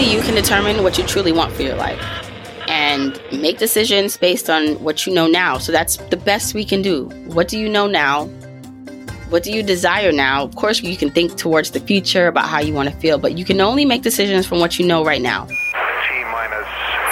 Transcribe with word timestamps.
only 0.00 0.14
you 0.14 0.22
can 0.22 0.34
determine 0.34 0.82
what 0.82 0.96
you 0.96 1.04
truly 1.04 1.32
want 1.32 1.52
for 1.52 1.62
your 1.62 1.76
life 1.76 2.00
and 2.68 3.20
make 3.32 3.58
decisions 3.58 4.16
based 4.16 4.48
on 4.48 4.82
what 4.82 5.06
you 5.06 5.12
know 5.12 5.26
now. 5.26 5.58
So 5.58 5.72
that's 5.72 5.96
the 5.96 6.16
best 6.16 6.54
we 6.54 6.64
can 6.64 6.80
do. 6.80 7.04
What 7.26 7.48
do 7.48 7.58
you 7.58 7.68
know 7.68 7.86
now? 7.86 8.26
What 9.28 9.42
do 9.42 9.52
you 9.52 9.62
desire 9.62 10.10
now? 10.10 10.42
Of 10.42 10.56
course, 10.56 10.82
you 10.82 10.96
can 10.96 11.10
think 11.10 11.36
towards 11.36 11.72
the 11.72 11.80
future 11.80 12.28
about 12.28 12.48
how 12.48 12.60
you 12.60 12.72
want 12.72 12.88
to 12.88 12.96
feel, 12.96 13.18
but 13.18 13.36
you 13.36 13.44
can 13.44 13.60
only 13.60 13.84
make 13.84 14.02
decisions 14.02 14.46
from 14.46 14.58
what 14.58 14.78
you 14.78 14.86
know 14.86 15.04
right 15.04 15.20
now. 15.20 15.44
T 15.44 15.54
minus 16.32 16.66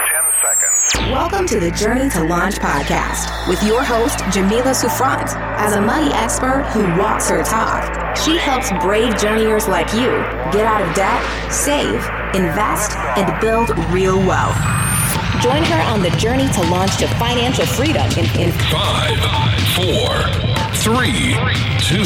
10 0.09 0.25
seconds. 0.41 1.13
Welcome 1.13 1.47
to 1.47 1.61
the 1.61 1.71
Journey 1.73 2.09
to 2.11 2.25
Launch 2.25 2.55
podcast 2.55 3.49
with 3.49 3.63
your 3.65 3.83
host, 3.83 4.21
Jamila 4.33 4.75
Souffrant. 4.75 5.29
As 5.61 5.75
a 5.75 5.81
money 5.81 6.11
expert 6.15 6.63
who 6.73 6.81
walks 6.99 7.29
her 7.29 7.43
talk, 7.45 7.98
she 8.17 8.37
helps 8.39 8.71
brave 8.81 9.19
journeyers 9.19 9.69
like 9.69 9.93
you 9.93 10.11
get 10.53 10.65
out 10.65 10.83
of 10.83 10.95
debt, 10.95 11.21
save, 11.53 12.03
invest, 12.35 12.97
and 13.17 13.41
build 13.41 13.71
real 13.91 14.19
wealth. 14.19 14.57
Join 15.43 15.63
her 15.65 15.83
on 15.93 16.03
the 16.03 16.11
journey 16.19 16.49
to 16.53 16.63
launch 16.71 16.97
to 16.99 17.09
financial 17.15 17.67
freedom 17.67 18.11
in, 18.13 18.27
in 18.41 18.53
Five, 18.71 19.19
four, 19.75 20.09
three, 20.75 21.37
two, 21.79 22.05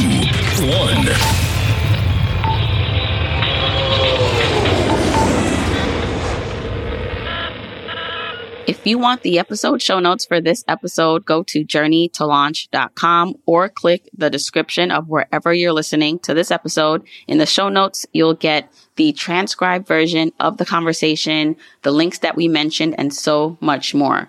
one. 0.66 1.51
If 8.82 8.88
you 8.88 8.98
want 8.98 9.22
the 9.22 9.38
episode 9.38 9.80
show 9.80 10.00
notes 10.00 10.24
for 10.24 10.40
this 10.40 10.64
episode, 10.66 11.24
go 11.24 11.44
to 11.44 11.64
journeytolaunch.com 11.64 13.34
or 13.46 13.68
click 13.68 14.10
the 14.12 14.28
description 14.28 14.90
of 14.90 15.06
wherever 15.06 15.54
you're 15.54 15.72
listening 15.72 16.18
to 16.18 16.34
this 16.34 16.50
episode. 16.50 17.06
In 17.28 17.38
the 17.38 17.46
show 17.46 17.68
notes, 17.68 18.06
you'll 18.12 18.34
get 18.34 18.72
the 18.96 19.12
transcribed 19.12 19.86
version 19.86 20.32
of 20.40 20.56
the 20.56 20.66
conversation, 20.66 21.54
the 21.82 21.92
links 21.92 22.18
that 22.18 22.34
we 22.34 22.48
mentioned, 22.48 22.96
and 22.98 23.14
so 23.14 23.56
much 23.60 23.94
more. 23.94 24.28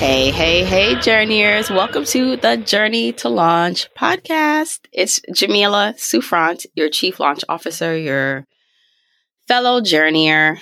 Hey, 0.00 0.30
hey, 0.30 0.64
hey, 0.64 0.98
journeyers. 0.98 1.68
Welcome 1.68 2.06
to 2.06 2.38
the 2.38 2.56
Journey 2.56 3.12
to 3.12 3.28
Launch 3.28 3.86
podcast. 3.94 4.78
It's 4.94 5.20
Jamila 5.34 5.92
Souffrant, 5.98 6.64
your 6.74 6.88
chief 6.88 7.20
launch 7.20 7.44
officer, 7.50 7.94
your 7.98 8.46
fellow 9.46 9.82
journeyer. 9.82 10.58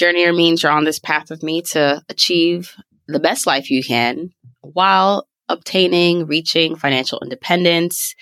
Journeyer 0.00 0.32
means 0.32 0.62
you're 0.62 0.70
on 0.70 0.84
this 0.84 1.00
path 1.00 1.28
with 1.28 1.42
me 1.42 1.60
to 1.72 2.00
achieve 2.08 2.76
the 3.08 3.18
best 3.18 3.48
life 3.48 3.68
you 3.68 3.82
can 3.82 4.30
while 4.60 5.26
obtaining, 5.48 6.26
reaching 6.26 6.76
financial 6.76 7.18
independence. 7.20 8.14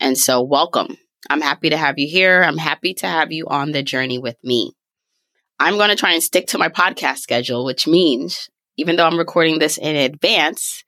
And 0.00 0.18
so, 0.18 0.42
welcome. 0.42 0.98
I'm 1.30 1.40
happy 1.40 1.70
to 1.70 1.78
have 1.78 1.98
you 1.98 2.06
here. 2.06 2.42
I'm 2.42 2.58
happy 2.58 2.92
to 2.92 3.06
have 3.06 3.32
you 3.32 3.46
on 3.46 3.72
the 3.72 3.82
journey 3.82 4.18
with 4.18 4.36
me. 4.44 4.74
I'm 5.58 5.78
going 5.78 5.88
to 5.88 5.96
try 5.96 6.12
and 6.12 6.22
stick 6.22 6.48
to 6.48 6.58
my 6.58 6.68
podcast 6.68 7.20
schedule, 7.20 7.64
which 7.64 7.86
means 7.86 8.50
even 8.76 8.96
though 8.96 9.06
I'm 9.06 9.18
recording 9.18 9.58
this 9.58 9.78
in 9.78 9.96
advance, 9.96 10.84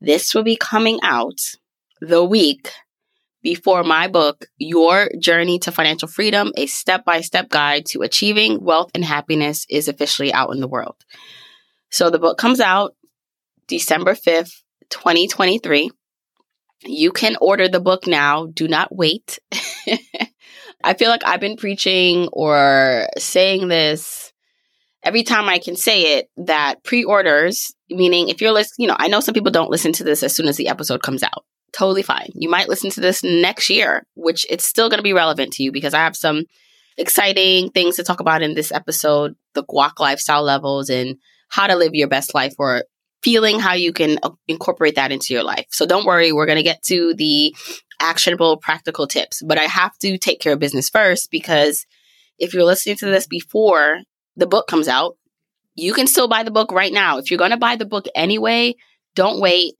this 0.00 0.34
will 0.34 0.42
be 0.42 0.56
coming 0.56 0.98
out 1.02 1.40
the 2.00 2.24
week 2.24 2.70
before 3.42 3.82
my 3.82 4.08
book, 4.08 4.46
Your 4.58 5.08
Journey 5.18 5.58
to 5.60 5.72
Financial 5.72 6.08
Freedom, 6.08 6.52
a 6.56 6.66
step 6.66 7.04
by 7.04 7.20
step 7.20 7.48
guide 7.48 7.86
to 7.86 8.02
achieving 8.02 8.62
wealth 8.62 8.90
and 8.94 9.04
happiness, 9.04 9.66
is 9.70 9.88
officially 9.88 10.32
out 10.32 10.52
in 10.52 10.60
the 10.60 10.68
world. 10.68 10.96
So 11.90 12.10
the 12.10 12.18
book 12.18 12.38
comes 12.38 12.60
out 12.60 12.94
December 13.66 14.14
5th, 14.14 14.62
2023. 14.90 15.90
You 16.82 17.12
can 17.12 17.36
order 17.40 17.68
the 17.68 17.80
book 17.80 18.06
now. 18.06 18.46
Do 18.46 18.68
not 18.68 18.94
wait. 18.94 19.38
I 20.82 20.94
feel 20.94 21.10
like 21.10 21.24
I've 21.24 21.40
been 21.40 21.56
preaching 21.56 22.28
or 22.32 23.06
saying 23.18 23.68
this 23.68 24.29
every 25.02 25.22
time 25.22 25.48
I 25.48 25.58
can 25.58 25.76
say 25.76 26.18
it 26.18 26.30
that 26.36 26.82
pre 26.84 27.04
orders, 27.04 27.72
meaning 27.88 28.28
if 28.28 28.40
you're 28.40 28.52
listening, 28.52 28.84
you 28.84 28.88
know, 28.88 28.96
I 28.98 29.08
know 29.08 29.20
some 29.20 29.34
people 29.34 29.50
don't 29.50 29.70
listen 29.70 29.92
to 29.92 30.04
this 30.04 30.22
as 30.22 30.34
soon 30.34 30.48
as 30.48 30.56
the 30.56 30.68
episode 30.68 31.02
comes 31.02 31.22
out. 31.22 31.44
Totally 31.72 32.02
fine. 32.02 32.30
You 32.34 32.48
might 32.48 32.68
listen 32.68 32.90
to 32.90 33.00
this 33.00 33.22
next 33.22 33.70
year, 33.70 34.04
which 34.14 34.44
it's 34.50 34.66
still 34.66 34.88
going 34.88 34.98
to 34.98 35.04
be 35.04 35.12
relevant 35.12 35.52
to 35.54 35.62
you 35.62 35.72
because 35.72 35.94
I 35.94 36.00
have 36.00 36.16
some 36.16 36.44
exciting 36.96 37.70
things 37.70 37.96
to 37.96 38.02
talk 38.02 38.20
about 38.20 38.42
in 38.42 38.54
this 38.54 38.72
episode 38.72 39.34
the 39.54 39.64
guac 39.64 39.98
lifestyle 39.98 40.42
levels 40.42 40.90
and 40.90 41.16
how 41.48 41.66
to 41.66 41.76
live 41.76 41.94
your 41.94 42.08
best 42.08 42.34
life 42.34 42.54
or 42.58 42.84
feeling 43.22 43.58
how 43.58 43.74
you 43.74 43.92
can 43.92 44.18
uh, 44.22 44.30
incorporate 44.48 44.94
that 44.96 45.12
into 45.12 45.32
your 45.34 45.42
life. 45.42 45.66
So 45.70 45.86
don't 45.86 46.06
worry, 46.06 46.32
we're 46.32 46.46
going 46.46 46.56
to 46.56 46.62
get 46.62 46.82
to 46.84 47.14
the 47.14 47.54
actionable 48.00 48.56
practical 48.56 49.06
tips, 49.06 49.42
but 49.44 49.58
I 49.58 49.64
have 49.64 49.96
to 49.98 50.18
take 50.18 50.40
care 50.40 50.54
of 50.54 50.58
business 50.58 50.88
first 50.88 51.30
because 51.30 51.86
if 52.38 52.54
you're 52.54 52.64
listening 52.64 52.96
to 52.96 53.06
this 53.06 53.26
before 53.26 54.00
the 54.40 54.46
book 54.46 54.66
comes 54.66 54.88
out, 54.88 55.16
you 55.74 55.92
can 55.92 56.06
still 56.06 56.28
buy 56.28 56.42
the 56.42 56.50
book 56.50 56.72
right 56.72 56.92
now. 56.92 57.18
If 57.18 57.30
you're 57.30 57.38
going 57.38 57.52
to 57.52 57.56
buy 57.56 57.76
the 57.76 57.86
book 57.86 58.06
anyway, 58.14 58.74
don't 59.14 59.40
wait. 59.40 59.74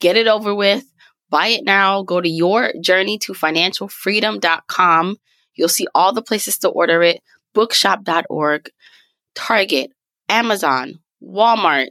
Get 0.00 0.16
it 0.16 0.26
over 0.26 0.54
with. 0.54 0.84
Buy 1.30 1.48
it 1.48 1.64
now. 1.64 2.02
Go 2.02 2.20
to 2.20 2.28
your 2.28 2.72
journey 2.80 3.18
to 3.18 3.32
financialfreedom.com. 3.32 5.16
You'll 5.54 5.68
see 5.68 5.86
all 5.94 6.12
the 6.12 6.22
places 6.22 6.58
to 6.58 6.68
order 6.68 7.02
it 7.02 7.20
bookshop.org, 7.54 8.70
Target, 9.34 9.90
Amazon, 10.28 11.00
Walmart. 11.22 11.88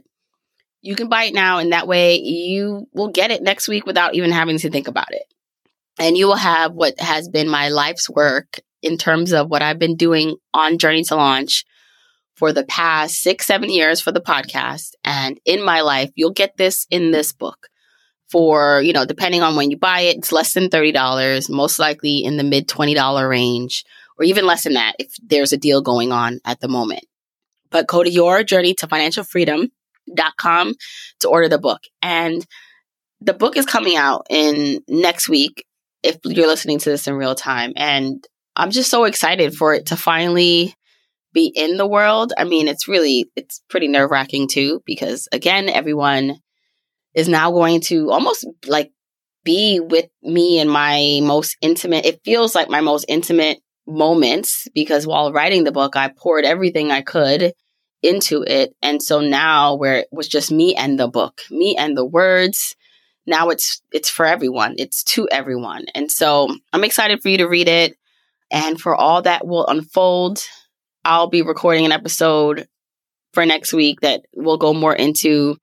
You 0.80 0.94
can 0.94 1.08
buy 1.08 1.24
it 1.24 1.34
now, 1.34 1.58
and 1.58 1.72
that 1.72 1.88
way 1.88 2.20
you 2.20 2.86
will 2.94 3.08
get 3.08 3.30
it 3.30 3.42
next 3.42 3.68
week 3.68 3.84
without 3.84 4.14
even 4.14 4.30
having 4.30 4.58
to 4.58 4.70
think 4.70 4.88
about 4.88 5.12
it. 5.12 5.24
And 5.98 6.16
you 6.16 6.26
will 6.26 6.36
have 6.36 6.72
what 6.72 6.98
has 7.00 7.28
been 7.28 7.48
my 7.48 7.68
life's 7.68 8.08
work 8.08 8.60
in 8.82 8.96
terms 8.96 9.32
of 9.32 9.50
what 9.50 9.60
I've 9.60 9.78
been 9.78 9.96
doing 9.96 10.36
on 10.54 10.78
Journey 10.78 11.02
to 11.04 11.16
Launch 11.16 11.64
for 12.38 12.52
the 12.52 12.64
past 12.64 13.16
six, 13.16 13.46
seven 13.46 13.68
years 13.68 14.00
for 14.00 14.12
the 14.12 14.20
podcast. 14.20 14.92
And 15.04 15.40
in 15.44 15.62
my 15.62 15.80
life, 15.80 16.10
you'll 16.14 16.30
get 16.30 16.56
this 16.56 16.86
in 16.88 17.10
this 17.10 17.32
book 17.32 17.68
for, 18.30 18.80
you 18.80 18.92
know, 18.92 19.04
depending 19.04 19.42
on 19.42 19.56
when 19.56 19.70
you 19.70 19.76
buy 19.76 20.00
it, 20.02 20.18
it's 20.18 20.32
less 20.32 20.54
than 20.54 20.68
$30, 20.68 21.50
most 21.50 21.78
likely 21.78 22.18
in 22.18 22.36
the 22.36 22.44
mid 22.44 22.68
$20 22.68 23.28
range, 23.28 23.84
or 24.16 24.24
even 24.24 24.46
less 24.46 24.64
than 24.64 24.74
that 24.74 24.94
if 24.98 25.12
there's 25.22 25.52
a 25.52 25.56
deal 25.56 25.82
going 25.82 26.12
on 26.12 26.38
at 26.44 26.60
the 26.60 26.68
moment. 26.68 27.04
But 27.70 27.88
go 27.88 28.04
to 28.04 28.10
your 28.10 28.44
journey 28.44 28.74
to 28.74 28.86
financial 28.86 29.24
freedom.com 29.24 30.74
to 31.20 31.28
order 31.28 31.48
the 31.48 31.58
book. 31.58 31.80
And 32.00 32.46
the 33.20 33.34
book 33.34 33.56
is 33.56 33.66
coming 33.66 33.96
out 33.96 34.26
in 34.30 34.80
next 34.86 35.28
week 35.28 35.64
if 36.02 36.18
you're 36.24 36.46
listening 36.46 36.78
to 36.78 36.90
this 36.90 37.08
in 37.08 37.14
real 37.14 37.34
time. 37.34 37.72
And 37.74 38.24
I'm 38.54 38.70
just 38.70 38.90
so 38.90 39.04
excited 39.04 39.54
for 39.54 39.74
it 39.74 39.86
to 39.86 39.96
finally 39.96 40.74
be 41.32 41.52
in 41.54 41.76
the 41.76 41.86
world. 41.86 42.32
I 42.36 42.44
mean, 42.44 42.68
it's 42.68 42.88
really, 42.88 43.30
it's 43.36 43.62
pretty 43.68 43.88
nerve 43.88 44.10
wracking 44.10 44.48
too, 44.48 44.82
because 44.86 45.28
again, 45.32 45.68
everyone 45.68 46.36
is 47.14 47.28
now 47.28 47.50
going 47.50 47.80
to 47.82 48.10
almost 48.10 48.46
like 48.66 48.92
be 49.44 49.80
with 49.80 50.06
me 50.22 50.60
in 50.60 50.68
my 50.68 51.20
most 51.22 51.56
intimate, 51.60 52.04
it 52.04 52.20
feels 52.24 52.54
like 52.54 52.68
my 52.68 52.80
most 52.80 53.04
intimate 53.08 53.58
moments 53.86 54.68
because 54.74 55.06
while 55.06 55.32
writing 55.32 55.64
the 55.64 55.72
book, 55.72 55.96
I 55.96 56.08
poured 56.08 56.44
everything 56.44 56.90
I 56.90 57.00
could 57.00 57.54
into 58.02 58.44
it. 58.46 58.74
And 58.82 59.02
so 59.02 59.20
now 59.20 59.74
where 59.74 59.96
it 59.96 60.08
was 60.12 60.28
just 60.28 60.52
me 60.52 60.74
and 60.74 60.98
the 60.98 61.08
book, 61.08 61.40
me 61.50 61.76
and 61.76 61.96
the 61.96 62.04
words, 62.04 62.76
now 63.26 63.48
it's 63.48 63.82
it's 63.92 64.10
for 64.10 64.26
everyone. 64.26 64.74
It's 64.78 65.02
to 65.04 65.28
everyone. 65.30 65.86
And 65.94 66.10
so 66.10 66.54
I'm 66.72 66.84
excited 66.84 67.22
for 67.22 67.28
you 67.28 67.38
to 67.38 67.48
read 67.48 67.68
it 67.68 67.96
and 68.50 68.80
for 68.80 68.94
all 68.94 69.22
that 69.22 69.46
will 69.46 69.66
unfold 69.66 70.42
I'll 71.08 71.28
be 71.28 71.40
recording 71.40 71.86
an 71.86 71.92
episode 71.92 72.68
for 73.32 73.46
next 73.46 73.72
week 73.72 74.02
that 74.02 74.26
will 74.34 74.58
go 74.58 74.74
more 74.74 74.94
into 74.94 75.56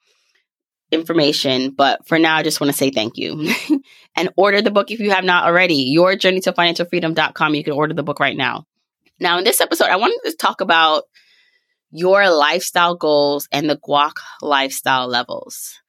information. 0.91 1.69
But 1.69 2.07
for 2.07 2.17
now, 2.17 2.35
I 2.35 2.41
just 2.41 2.59
want 2.59 2.71
to 2.71 2.77
say 2.77 2.89
thank 2.89 3.15
you 3.17 3.53
and 4.15 4.29
order 4.37 4.63
the 4.63 4.71
book 4.71 4.89
if 4.89 4.99
you 4.99 5.11
have 5.11 5.23
not 5.23 5.45
already. 5.45 5.75
Your 5.75 6.15
journey 6.15 6.39
to 6.41 6.51
financialfreedom.com. 6.51 7.53
You 7.53 7.63
can 7.63 7.73
order 7.73 7.93
the 7.93 8.01
book 8.01 8.19
right 8.19 8.35
now. 8.35 8.65
Now, 9.19 9.37
in 9.37 9.43
this 9.43 9.61
episode, 9.61 9.89
I 9.89 9.97
wanted 9.97 10.19
to 10.25 10.35
talk 10.35 10.61
about 10.61 11.03
your 11.91 12.27
lifestyle 12.27 12.95
goals 12.95 13.47
and 13.51 13.69
the 13.69 13.77
guac 13.77 14.13
lifestyle 14.41 15.07
levels. 15.07 15.79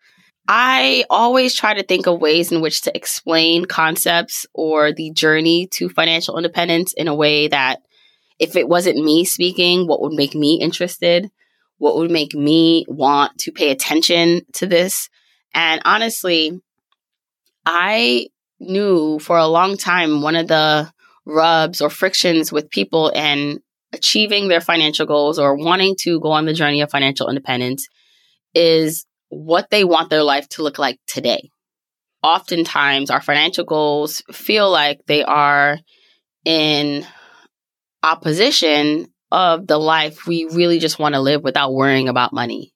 I 0.46 1.04
always 1.08 1.54
try 1.54 1.72
to 1.72 1.82
think 1.82 2.06
of 2.06 2.20
ways 2.20 2.52
in 2.52 2.60
which 2.60 2.82
to 2.82 2.94
explain 2.94 3.64
concepts 3.64 4.44
or 4.52 4.92
the 4.92 5.12
journey 5.12 5.66
to 5.68 5.88
financial 5.88 6.36
independence 6.36 6.92
in 6.92 7.08
a 7.08 7.14
way 7.14 7.48
that 7.48 7.80
if 8.38 8.56
it 8.56 8.68
wasn't 8.68 9.02
me 9.02 9.24
speaking, 9.24 9.86
what 9.86 10.00
would 10.02 10.12
make 10.12 10.34
me 10.34 10.60
interested? 10.60 11.30
What 11.78 11.96
would 11.96 12.10
make 12.10 12.34
me 12.34 12.84
want 12.88 13.38
to 13.38 13.52
pay 13.52 13.70
attention 13.70 14.42
to 14.54 14.66
this? 14.66 15.08
And 15.54 15.80
honestly, 15.84 16.60
I 17.64 18.28
knew 18.60 19.18
for 19.18 19.36
a 19.36 19.46
long 19.46 19.76
time 19.76 20.22
one 20.22 20.36
of 20.36 20.48
the 20.48 20.90
rubs 21.24 21.80
or 21.80 21.90
frictions 21.90 22.52
with 22.52 22.70
people 22.70 23.12
and 23.14 23.60
achieving 23.92 24.48
their 24.48 24.60
financial 24.60 25.06
goals 25.06 25.38
or 25.38 25.56
wanting 25.56 25.96
to 26.00 26.20
go 26.20 26.30
on 26.30 26.46
the 26.46 26.52
journey 26.52 26.80
of 26.80 26.90
financial 26.90 27.28
independence 27.28 27.88
is 28.54 29.06
what 29.28 29.70
they 29.70 29.84
want 29.84 30.10
their 30.10 30.22
life 30.22 30.48
to 30.48 30.62
look 30.62 30.78
like 30.78 30.98
today. 31.06 31.50
Oftentimes, 32.22 33.10
our 33.10 33.20
financial 33.20 33.64
goals 33.64 34.22
feel 34.32 34.70
like 34.70 35.00
they 35.06 35.22
are 35.24 35.78
in 36.44 37.06
opposition 38.06 39.08
of 39.32 39.66
the 39.66 39.78
life 39.78 40.26
we 40.26 40.44
really 40.44 40.78
just 40.78 40.98
want 40.98 41.14
to 41.14 41.20
live 41.20 41.42
without 41.42 41.74
worrying 41.74 42.08
about 42.08 42.32
money. 42.32 42.72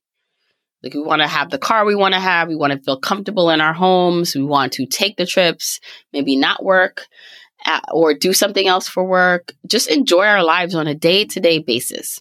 Like 0.83 0.95
we 0.95 1.03
want 1.03 1.23
to 1.23 1.29
have 1.29 1.51
the 1.51 1.59
car 1.59 1.85
we 1.85 1.95
want 1.95 2.15
to 2.15 2.21
have, 2.21 2.49
we 2.49 2.57
want 2.57 2.73
to 2.73 2.81
feel 2.81 2.99
comfortable 2.99 3.51
in 3.51 3.61
our 3.61 3.73
homes, 3.73 4.35
we 4.35 4.43
want 4.43 4.73
to 4.75 4.87
take 4.87 5.17
the 5.17 5.27
trips, 5.27 5.79
maybe 6.13 6.37
not 6.37 6.65
work 6.65 7.07
at, 7.65 7.85
or 7.93 8.15
do 8.15 8.33
something 8.33 8.67
else 8.67 8.89
for 8.89 9.05
work, 9.05 9.53
just 9.67 9.89
enjoy 9.89 10.25
our 10.25 10.43
lives 10.43 10.75
on 10.75 10.87
a 10.87 10.95
day-to-day 10.95 11.59
basis. 11.59 12.21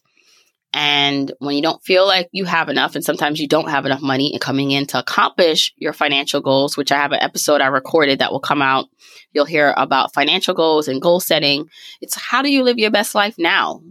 And 0.71 1.31
when 1.39 1.55
you 1.55 1.63
don't 1.63 1.83
feel 1.83 2.05
like 2.05 2.29
you 2.31 2.45
have 2.45 2.69
enough, 2.69 2.95
and 2.95 3.03
sometimes 3.03 3.39
you 3.39 3.47
don't 3.47 3.69
have 3.69 3.85
enough 3.85 4.01
money 4.01 4.37
coming 4.39 4.69
in 4.69 4.85
to 4.87 4.99
accomplish 4.99 5.73
your 5.77 5.93
financial 5.93 6.41
goals, 6.41 6.77
which 6.77 6.91
I 6.91 6.97
have 6.97 7.11
an 7.11 7.21
episode 7.21 7.61
I 7.61 7.67
recorded 7.67 8.19
that 8.19 8.31
will 8.31 8.39
come 8.39 8.61
out. 8.61 8.85
You'll 9.33 9.45
hear 9.45 9.73
about 9.77 10.13
financial 10.13 10.53
goals 10.53 10.87
and 10.87 11.01
goal 11.01 11.19
setting. 11.19 11.69
It's 12.01 12.15
how 12.15 12.43
do 12.43 12.51
you 12.51 12.63
live 12.63 12.77
your 12.77 12.91
best 12.91 13.15
life 13.15 13.35
now 13.39 13.81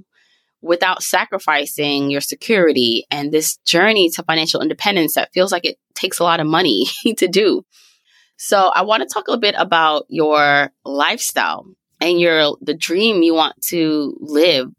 without 0.61 1.03
sacrificing 1.03 2.11
your 2.11 2.21
security 2.21 3.07
and 3.11 3.33
this 3.33 3.57
journey 3.59 4.11
to 4.11 4.23
financial 4.23 4.61
independence 4.61 5.15
that 5.15 5.33
feels 5.33 5.53
like 5.53 5.65
it 5.65 5.79
takes 5.95 6.19
a 6.19 6.25
lot 6.25 6.41
of 6.41 6.47
money 6.47 6.87
to 7.17 7.27
do. 7.29 7.65
So 8.37 8.71
I 8.73 8.83
want 8.83 9.03
to 9.03 9.13
talk 9.13 9.27
a 9.29 9.37
bit 9.37 9.57
about 9.59 10.07
your 10.09 10.71
lifestyle 10.85 11.67
and 12.01 12.21
your 12.21 12.57
the 12.61 12.75
dream 12.75 13.23
you 13.23 13.35
want 13.35 13.61
to 13.63 14.17
live 14.21 14.71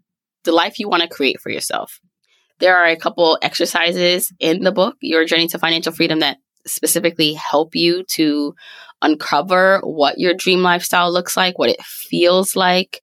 the 0.43 0.51
life 0.51 0.79
you 0.79 0.89
want 0.89 1.03
to 1.03 1.09
create 1.09 1.39
for 1.41 1.49
yourself. 1.49 1.99
There 2.59 2.77
are 2.77 2.87
a 2.87 2.97
couple 2.97 3.37
exercises 3.41 4.33
in 4.39 4.63
the 4.63 4.71
book, 4.71 4.97
Your 5.01 5.25
Journey 5.25 5.47
to 5.47 5.59
Financial 5.59 5.93
Freedom, 5.93 6.19
that 6.19 6.37
specifically 6.67 7.33
help 7.33 7.75
you 7.75 8.03
to 8.11 8.53
uncover 9.01 9.79
what 9.83 10.19
your 10.19 10.33
dream 10.33 10.61
lifestyle 10.61 11.11
looks 11.11 11.37
like, 11.37 11.57
what 11.57 11.69
it 11.69 11.81
feels 11.83 12.55
like, 12.55 13.01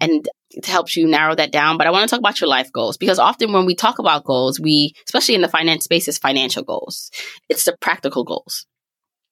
and 0.00 0.28
it 0.50 0.66
helps 0.66 0.96
you 0.96 1.06
narrow 1.06 1.34
that 1.34 1.52
down. 1.52 1.76
But 1.76 1.86
I 1.86 1.90
want 1.90 2.08
to 2.08 2.10
talk 2.10 2.20
about 2.20 2.40
your 2.40 2.48
life 2.48 2.70
goals 2.72 2.96
because 2.96 3.18
often 3.18 3.52
when 3.52 3.66
we 3.66 3.74
talk 3.74 3.98
about 3.98 4.24
goals, 4.24 4.60
we, 4.60 4.94
especially 5.06 5.34
in 5.34 5.40
the 5.40 5.48
finance 5.48 5.84
space, 5.84 6.06
is 6.08 6.18
financial 6.18 6.62
goals. 6.62 7.10
It's 7.48 7.64
the 7.64 7.76
practical 7.80 8.24
goals, 8.24 8.66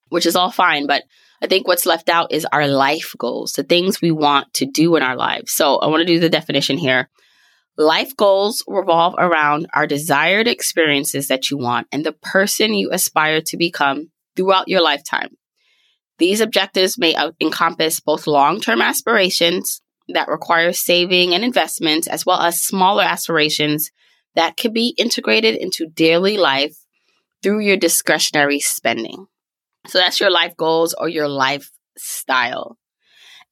which 0.08 0.26
is 0.26 0.36
all 0.36 0.50
fine. 0.50 0.86
But 0.86 1.04
I 1.40 1.46
think 1.46 1.66
what's 1.66 1.86
left 1.86 2.08
out 2.08 2.32
is 2.32 2.46
our 2.46 2.66
life 2.66 3.14
goals, 3.18 3.52
the 3.52 3.62
things 3.62 4.00
we 4.00 4.10
want 4.10 4.52
to 4.54 4.66
do 4.66 4.96
in 4.96 5.02
our 5.02 5.16
lives. 5.16 5.52
So 5.52 5.76
I 5.76 5.86
want 5.86 6.00
to 6.00 6.06
do 6.06 6.20
the 6.20 6.28
definition 6.28 6.78
here. 6.78 7.08
Life 7.78 8.14
goals 8.16 8.62
revolve 8.66 9.14
around 9.16 9.66
our 9.72 9.86
desired 9.86 10.46
experiences 10.46 11.28
that 11.28 11.50
you 11.50 11.56
want 11.56 11.86
and 11.90 12.04
the 12.04 12.12
person 12.12 12.74
you 12.74 12.90
aspire 12.92 13.40
to 13.46 13.56
become 13.56 14.10
throughout 14.36 14.68
your 14.68 14.82
lifetime. 14.82 15.36
These 16.18 16.40
objectives 16.40 16.98
may 16.98 17.16
encompass 17.40 18.00
both 18.00 18.26
long 18.26 18.60
term 18.60 18.82
aspirations 18.82 19.80
that 20.08 20.28
require 20.28 20.72
saving 20.72 21.34
and 21.34 21.42
investments, 21.42 22.06
as 22.06 22.26
well 22.26 22.40
as 22.40 22.62
smaller 22.62 23.02
aspirations 23.02 23.90
that 24.34 24.56
can 24.56 24.72
be 24.72 24.94
integrated 24.98 25.56
into 25.56 25.88
daily 25.88 26.36
life 26.36 26.76
through 27.42 27.60
your 27.60 27.76
discretionary 27.76 28.60
spending. 28.60 29.26
So 29.86 29.98
that's 29.98 30.20
your 30.20 30.30
life 30.30 30.56
goals 30.56 30.94
or 30.94 31.08
your 31.08 31.28
lifestyle. 31.28 32.78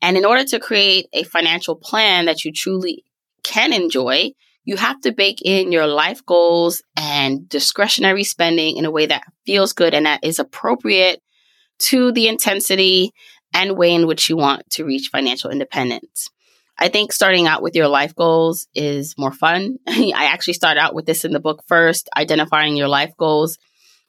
And 0.03 0.17
in 0.17 0.25
order 0.25 0.45
to 0.45 0.61
create 0.61 1.07
a 1.13 1.25
financial 1.25 1.75
plan 1.75 2.27
that 2.27 2.45
you 2.45 2.53
truly 2.53 3.05
can 3.51 3.73
enjoy, 3.73 4.31
you 4.65 4.77
have 4.77 5.01
to 5.01 5.13
bake 5.13 5.43
in 5.43 5.73
your 5.73 5.87
life 5.87 6.25
goals 6.25 6.83
and 6.97 7.49
discretionary 7.49 8.25
spending 8.25 8.77
in 8.77 8.85
a 8.85 8.91
way 8.91 9.07
that 9.07 9.25
feels 9.45 9.73
good 9.73 9.95
and 9.95 10.07
that 10.07 10.23
is 10.23 10.39
appropriate 10.39 11.21
to 11.79 12.13
the 12.13 12.29
intensity 12.29 13.13
and 13.53 13.77
way 13.77 13.93
in 13.93 14.07
which 14.07 14.29
you 14.29 14.37
want 14.37 14.69
to 14.71 14.85
reach 14.85 15.09
financial 15.09 15.51
independence. 15.51 16.31
I 16.79 16.89
think 16.89 17.13
starting 17.13 17.47
out 17.47 17.63
with 17.63 17.75
your 17.75 17.89
life 17.89 18.15
goals 18.15 18.69
is 18.75 19.15
more 19.19 19.33
fun. 19.33 19.79
I 19.87 20.29
actually 20.31 20.55
start 20.55 20.79
out 20.79 20.95
with 20.95 21.05
this 21.05 21.25
in 21.25 21.33
the 21.33 21.41
book 21.41 21.65
first, 21.67 22.09
identifying 22.17 22.77
your 22.77 22.89
life 22.89 23.13
goals, 23.19 23.59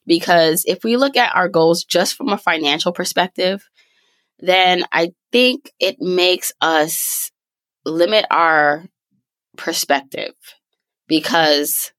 because 0.05 0.63
if 0.67 0.83
we 0.83 0.95
look 0.97 1.17
at 1.17 1.35
our 1.35 1.49
goals 1.49 1.83
just 1.83 2.15
from 2.15 2.29
a 2.29 2.37
financial 2.37 2.91
perspective, 2.91 3.67
then 4.39 4.83
I 4.91 5.13
think 5.31 5.71
it 5.79 5.99
makes 5.99 6.51
us 6.61 7.31
limit 7.85 8.25
our 8.29 8.85
perspective 9.57 10.33
because 11.07 11.91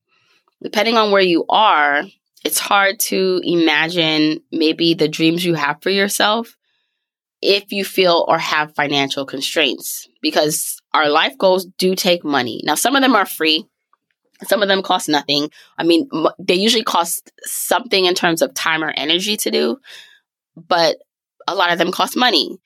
depending 0.62 0.96
on 0.96 1.10
where 1.10 1.22
you 1.22 1.44
are, 1.48 2.04
it's 2.44 2.58
hard 2.58 2.98
to 2.98 3.40
imagine 3.44 4.40
maybe 4.50 4.94
the 4.94 5.08
dreams 5.08 5.44
you 5.44 5.54
have 5.54 5.82
for 5.82 5.90
yourself 5.90 6.56
if 7.40 7.72
you 7.72 7.84
feel 7.84 8.24
or 8.28 8.38
have 8.38 8.74
financial 8.74 9.26
constraints 9.26 10.08
because 10.20 10.80
our 10.94 11.08
life 11.08 11.36
goals 11.38 11.66
do 11.78 11.94
take 11.94 12.24
money. 12.24 12.60
Now, 12.64 12.76
some 12.76 12.94
of 12.94 13.02
them 13.02 13.16
are 13.16 13.26
free, 13.26 13.66
some 14.44 14.62
of 14.62 14.68
them 14.68 14.82
cost 14.82 15.08
nothing. 15.08 15.50
I 15.76 15.84
mean, 15.84 16.08
they 16.38 16.54
usually 16.54 16.84
cost 16.84 17.32
something 17.42 18.04
in 18.04 18.14
terms 18.14 18.42
of 18.42 18.54
time 18.54 18.82
or 18.82 18.92
energy 18.96 19.36
to 19.38 19.50
do, 19.50 19.78
but 20.56 20.96
a 21.48 21.54
lot 21.54 21.72
of 21.72 21.78
them 21.78 21.92
cost 21.92 22.16
money. 22.16 22.58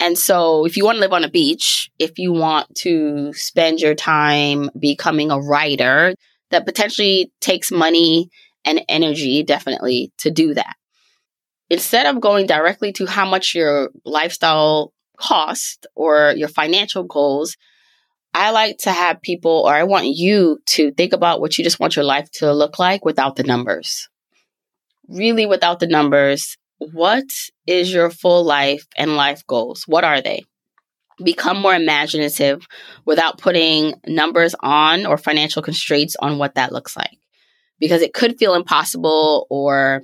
And 0.00 0.18
so, 0.18 0.66
if 0.66 0.76
you 0.76 0.84
want 0.84 0.96
to 0.96 1.00
live 1.00 1.12
on 1.12 1.24
a 1.24 1.30
beach, 1.30 1.90
if 1.98 2.18
you 2.18 2.32
want 2.32 2.74
to 2.78 3.32
spend 3.34 3.80
your 3.80 3.94
time 3.94 4.68
becoming 4.78 5.30
a 5.30 5.40
writer, 5.40 6.14
that 6.50 6.66
potentially 6.66 7.32
takes 7.40 7.70
money 7.70 8.28
and 8.64 8.82
energy 8.88 9.42
definitely 9.42 10.12
to 10.18 10.30
do 10.30 10.54
that. 10.54 10.74
Instead 11.70 12.06
of 12.06 12.20
going 12.20 12.46
directly 12.46 12.92
to 12.92 13.06
how 13.06 13.28
much 13.28 13.54
your 13.54 13.90
lifestyle 14.04 14.92
cost 15.16 15.86
or 15.94 16.34
your 16.36 16.48
financial 16.48 17.04
goals, 17.04 17.56
I 18.34 18.50
like 18.50 18.78
to 18.78 18.92
have 18.92 19.22
people, 19.22 19.64
or 19.66 19.74
I 19.74 19.84
want 19.84 20.06
you 20.06 20.58
to 20.66 20.90
think 20.92 21.12
about 21.12 21.40
what 21.40 21.56
you 21.56 21.64
just 21.64 21.80
want 21.80 21.96
your 21.96 22.04
life 22.04 22.30
to 22.34 22.52
look 22.52 22.78
like 22.78 23.04
without 23.04 23.36
the 23.36 23.42
numbers. 23.42 24.08
Really, 25.08 25.46
without 25.46 25.80
the 25.80 25.86
numbers, 25.86 26.56
what 26.92 27.24
is 27.66 27.92
your 27.92 28.10
full 28.10 28.44
life 28.44 28.86
and 28.96 29.16
life 29.16 29.46
goals? 29.46 29.84
What 29.86 30.04
are 30.04 30.20
they? 30.20 30.44
Become 31.22 31.60
more 31.60 31.74
imaginative 31.74 32.66
without 33.04 33.38
putting 33.38 33.94
numbers 34.06 34.54
on 34.60 35.06
or 35.06 35.16
financial 35.16 35.62
constraints 35.62 36.16
on 36.20 36.38
what 36.38 36.54
that 36.54 36.72
looks 36.72 36.96
like. 36.96 37.18
Because 37.78 38.02
it 38.02 38.14
could 38.14 38.38
feel 38.38 38.54
impossible 38.54 39.46
or 39.50 40.02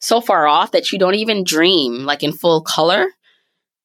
so 0.00 0.20
far 0.20 0.46
off 0.46 0.72
that 0.72 0.92
you 0.92 0.98
don't 0.98 1.14
even 1.14 1.44
dream 1.44 2.04
like 2.04 2.22
in 2.22 2.32
full 2.32 2.62
color 2.62 3.06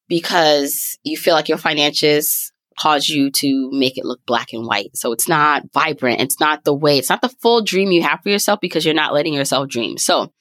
because 0.07 0.97
you 1.03 1.17
feel 1.17 1.33
like 1.33 1.49
your 1.49 1.57
finances 1.57 2.51
cause 2.77 3.07
you 3.07 3.31
to 3.31 3.69
make 3.71 3.97
it 3.97 4.05
look 4.05 4.19
black 4.25 4.53
and 4.53 4.65
white. 4.65 4.95
So 4.95 5.11
it's 5.11 5.27
not 5.27 5.63
vibrant. 5.73 6.21
It's 6.21 6.39
not 6.39 6.63
the 6.63 6.73
way, 6.73 6.97
it's 6.97 7.09
not 7.09 7.21
the 7.21 7.29
full 7.29 7.63
dream 7.63 7.91
you 7.91 8.03
have 8.03 8.21
for 8.21 8.29
yourself 8.29 8.59
because 8.61 8.85
you're 8.85 8.93
not 8.93 9.13
letting 9.13 9.33
yourself 9.33 9.69
dream. 9.69 9.97
So 9.97 10.31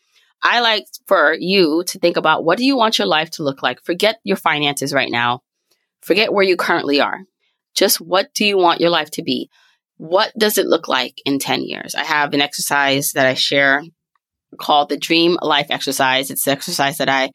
I 0.43 0.61
like 0.61 0.87
for 1.07 1.35
you 1.39 1.85
to 1.87 1.99
think 1.99 2.17
about 2.17 2.45
what 2.45 2.59
do 2.59 2.65
you 2.65 2.77
want 2.77 2.99
your 2.99 3.07
life 3.07 3.31
to 3.33 3.45
look 3.45 3.63
like? 3.63 3.83
Forget 3.85 4.19
your 4.25 4.37
finances 4.37 4.93
right 4.93 5.11
now. 5.11 5.43
Forget 6.01 6.33
where 6.33 6.45
you 6.45 6.57
currently 6.57 7.01
are. 7.01 7.21
Just 7.75 8.01
what 8.01 8.35
do 8.35 8.45
you 8.45 8.59
want 8.59 8.81
your 8.81 8.91
life 8.91 9.11
to 9.13 9.23
be? 9.23 9.49
What 9.99 10.33
does 10.37 10.59
it 10.59 10.67
look 10.67 10.89
like 10.89 11.21
in 11.25 11.39
10 11.39 11.63
years? 11.63 11.95
I 11.95 12.05
have 12.05 12.35
an 12.35 12.41
exercise 12.41 13.13
that 13.13 13.27
I 13.27 13.35
share 13.35 13.85
called 14.59 14.89
the 14.89 14.97
Dream 14.97 15.39
Life 15.41 15.69
Exercise. 15.71 16.31
It's 16.31 16.45
the 16.45 16.51
exercise 16.51 16.99
that 16.99 17.09
I 17.09 17.31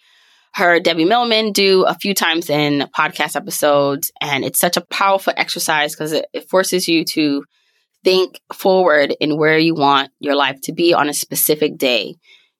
heard 0.53 0.83
Debbie 0.83 1.05
Millman 1.05 1.53
do 1.53 1.83
a 1.83 1.93
few 1.93 2.13
times 2.13 2.49
in 2.49 2.89
podcast 2.95 3.35
episodes. 3.35 4.11
And 4.19 4.43
it's 4.43 4.59
such 4.59 4.75
a 4.75 4.85
powerful 4.85 5.33
exercise 5.37 5.95
because 5.95 6.11
it, 6.11 6.25
it 6.33 6.49
forces 6.49 6.87
you 6.87 7.05
to 7.05 7.45
think 8.03 8.41
forward 8.53 9.15
in 9.19 9.37
where 9.37 9.57
you 9.57 9.73
want 9.75 10.11
your 10.19 10.35
life 10.35 10.59
to 10.63 10.73
be 10.73 10.93
on 10.93 11.09
a 11.09 11.13
specific 11.13 11.77
day 11.77 12.15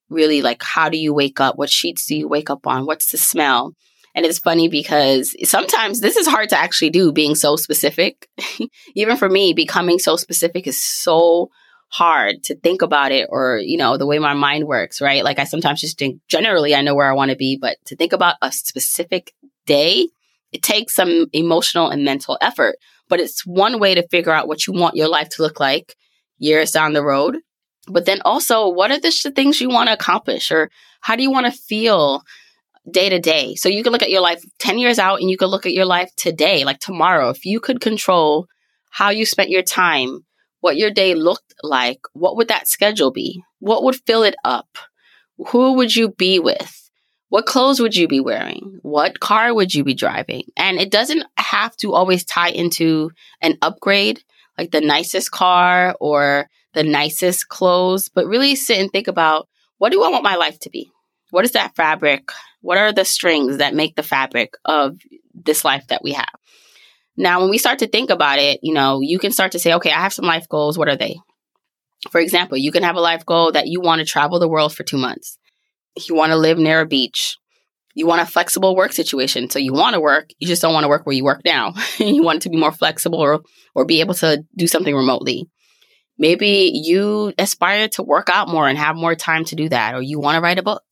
really 0.10 0.42
like 0.42 0.62
how 0.64 0.90
do 0.90 0.98
you 0.98 1.14
wake 1.14 1.40
up? 1.40 1.58
What 1.58 1.70
sheets 1.70 2.06
do 2.06 2.16
you 2.16 2.28
wake 2.28 2.50
up 2.50 2.66
on? 2.66 2.86
What's 2.86 3.12
the 3.12 3.18
smell? 3.18 3.74
And 4.16 4.26
it's 4.26 4.40
funny 4.40 4.68
because 4.68 5.36
sometimes 5.48 6.00
this 6.00 6.18
is 6.18 6.26
hard 6.26 6.50
to 6.50 6.58
actually 6.58 6.90
do, 6.90 7.12
being 7.12 7.36
so 7.36 7.56
specific. 7.56 8.28
Even 8.96 9.16
for 9.16 9.30
me, 9.30 9.54
becoming 9.54 10.00
so 10.00 10.16
specific 10.16 10.66
is 10.66 10.82
so 10.84 11.52
hard 11.90 12.44
to 12.44 12.56
think 12.56 12.82
about 12.82 13.12
it 13.12 13.28
or, 13.30 13.58
you 13.58 13.78
know, 13.78 13.96
the 13.96 14.08
way 14.08 14.18
my 14.18 14.34
mind 14.34 14.66
works, 14.66 15.02
right? 15.02 15.24
Like 15.24 15.38
I 15.38 15.44
sometimes 15.44 15.82
just 15.82 16.00
think 16.00 16.20
generally 16.28 16.74
I 16.74 16.82
know 16.82 16.96
where 16.96 17.10
I 17.10 17.14
want 17.14 17.30
to 17.30 17.38
be, 17.38 17.58
but 17.62 17.78
to 17.86 17.96
think 17.96 18.12
about 18.12 18.36
a 18.42 18.52
specific 18.52 19.34
day, 19.68 20.08
it 20.52 20.64
takes 20.64 20.96
some 20.96 21.28
emotional 21.32 21.90
and 21.90 22.04
mental 22.04 22.40
effort. 22.42 22.78
But 23.10 23.20
it's 23.20 23.46
one 23.46 23.80
way 23.80 23.94
to 23.96 24.08
figure 24.08 24.34
out 24.34 24.48
what 24.48 24.66
you 24.66 24.74
want 24.74 24.96
your 24.96 25.08
life 25.08 25.30
to 25.30 25.44
look 25.44 25.60
like 25.60 25.96
years 26.40 26.72
down 26.72 26.94
the 26.94 27.04
road 27.04 27.38
But 27.88 28.06
then 28.06 28.22
also, 28.26 28.68
what 28.70 28.92
are 28.92 29.00
the 29.00 29.12
sh- 29.12 29.28
things 29.36 29.62
you 29.62 29.70
want 29.70 29.88
to 29.88 29.94
accomplish 29.94 30.52
or 30.52 30.70
how 31.02 31.16
do 31.16 31.24
you 31.24 31.32
want 31.32 31.46
to 31.46 31.52
feel 31.52 32.24
day 32.90 33.10
to 33.10 33.20
day? 33.20 33.56
So 33.56 33.70
you 33.70 33.84
can 33.84 33.92
look 33.92 34.04
at 34.04 34.10
your 34.10 34.22
life 34.22 34.44
10 34.60 34.78
years 34.78 35.00
out 35.00 35.20
and 35.22 35.30
you 35.30 35.38
can 35.38 35.48
look 35.48 35.66
at 35.66 35.74
your 35.74 35.86
life 35.86 36.12
today, 36.16 36.64
like 36.64 36.80
tomorrow. 36.80 37.30
If 37.30 37.46
you 37.46 37.60
could 37.60 37.82
control 37.82 38.48
how 38.90 39.10
you 39.10 39.26
spent 39.26 39.50
your 39.50 39.64
time, 39.64 40.26
what 40.60 40.78
your 40.78 40.92
day 40.92 41.16
looked 41.16 41.54
like, 41.64 42.00
what 42.14 42.36
would 42.36 42.48
that 42.50 42.68
schedule 42.68 43.12
be? 43.12 43.44
What 43.60 43.84
would 43.84 43.96
fill 44.06 44.24
it 44.24 44.36
up? 44.44 44.78
Who 45.50 45.74
would 45.74 45.96
you 45.96 46.10
be 46.10 46.40
with? 46.40 46.90
What 47.30 47.46
clothes 47.46 47.80
would 47.80 47.96
you 47.96 48.08
be 48.08 48.20
wearing? 48.20 48.80
What 48.82 49.20
car 49.20 49.54
would 49.54 49.74
you 49.74 49.84
be 49.84 49.94
driving? 49.94 50.44
And 50.56 50.80
it 50.80 50.92
doesn't 50.92 51.26
have 51.38 51.76
to 51.78 51.94
always 51.94 52.24
tie 52.24 52.50
into 52.50 53.12
an 53.42 53.58
upgrade, 53.62 54.24
like 54.58 54.72
the 54.72 54.82
nicest 54.82 55.32
car 55.32 55.96
or 56.00 56.50
the 56.74 56.84
nicest 56.84 57.48
clothes, 57.48 58.10
but 58.10 58.28
really 58.28 58.56
sit 58.56 58.80
and 58.80 58.92
think 58.92 59.08
about 59.08 59.48
what 59.78 59.92
do 59.92 60.04
I 60.04 60.10
want 60.10 60.24
my 60.24 60.36
life 60.36 60.60
to 60.62 60.70
be? 60.70 60.92
What 61.32 61.46
is 61.46 61.52
that 61.52 61.76
fabric? 61.76 62.30
What 62.62 62.78
are 62.78 62.92
the 62.92 63.06
strings 63.06 63.58
that 63.58 63.76
make 63.76 63.96
the 63.96 64.04
fabric 64.04 64.54
of 64.66 64.98
this 65.34 65.64
life 65.66 65.88
that 65.88 66.04
we 66.04 66.14
have? 66.14 66.30
Now, 67.16 67.42
when 67.42 67.50
we 67.50 67.58
start 67.58 67.80
to 67.80 67.88
think 67.88 68.10
about 68.10 68.40
it, 68.40 68.60
you 68.62 68.74
know, 68.74 69.02
you 69.02 69.18
can 69.18 69.32
start 69.32 69.52
to 69.54 69.60
say, 69.60 69.74
okay, 69.74 69.92
I 69.92 70.00
have 70.00 70.14
some 70.14 70.26
life 70.26 70.48
goals. 70.48 70.78
What 70.78 70.88
are 70.88 70.96
they? 70.96 71.18
For 72.12 72.22
example, 72.22 72.58
you 72.58 72.72
can 72.72 72.84
have 72.84 72.96
a 72.96 73.02
life 73.02 73.26
goal 73.26 73.52
that 73.52 73.68
you 73.68 73.82
want 73.82 74.00
to 74.00 74.06
travel 74.06 74.40
the 74.40 74.48
world 74.48 74.74
for 74.74 74.84
two 74.84 74.98
months. 74.98 75.40
You 76.08 76.16
want 76.16 76.32
to 76.32 76.38
live 76.38 76.60
near 76.60 76.82
a 76.82 76.86
beach. 76.86 77.38
You 77.96 78.06
want 78.06 78.22
a 78.22 78.28
flexible 78.28 78.76
work 78.76 78.94
situation. 78.94 79.50
So 79.50 79.58
you 79.58 79.74
want 79.74 79.96
to 79.96 80.00
work, 80.00 80.30
you 80.38 80.48
just 80.48 80.62
don't 80.62 80.74
want 80.74 80.84
to 80.84 80.90
work 80.90 81.08
where 81.08 81.16
you 81.16 81.24
work 81.24 81.42
now. 81.44 81.74
you 81.98 82.22
want 82.22 82.38
it 82.38 82.42
to 82.44 82.50
be 82.50 82.58
more 82.58 82.72
flexible 82.72 83.20
or, 83.20 83.42
or 83.74 83.86
be 83.86 84.00
able 84.00 84.14
to 84.16 84.44
do 84.56 84.68
something 84.68 84.96
remotely. 84.96 85.50
Maybe 86.18 86.72
you 86.74 87.34
aspire 87.38 87.88
to 87.90 88.04
work 88.04 88.30
out 88.30 88.50
more 88.50 88.68
and 88.68 88.78
have 88.78 88.96
more 88.96 89.16
time 89.16 89.46
to 89.46 89.56
do 89.56 89.70
that, 89.70 89.94
or 89.94 90.02
you 90.02 90.20
want 90.20 90.36
to 90.36 90.42
write 90.42 90.60
a 90.60 90.64
book, 90.64 90.84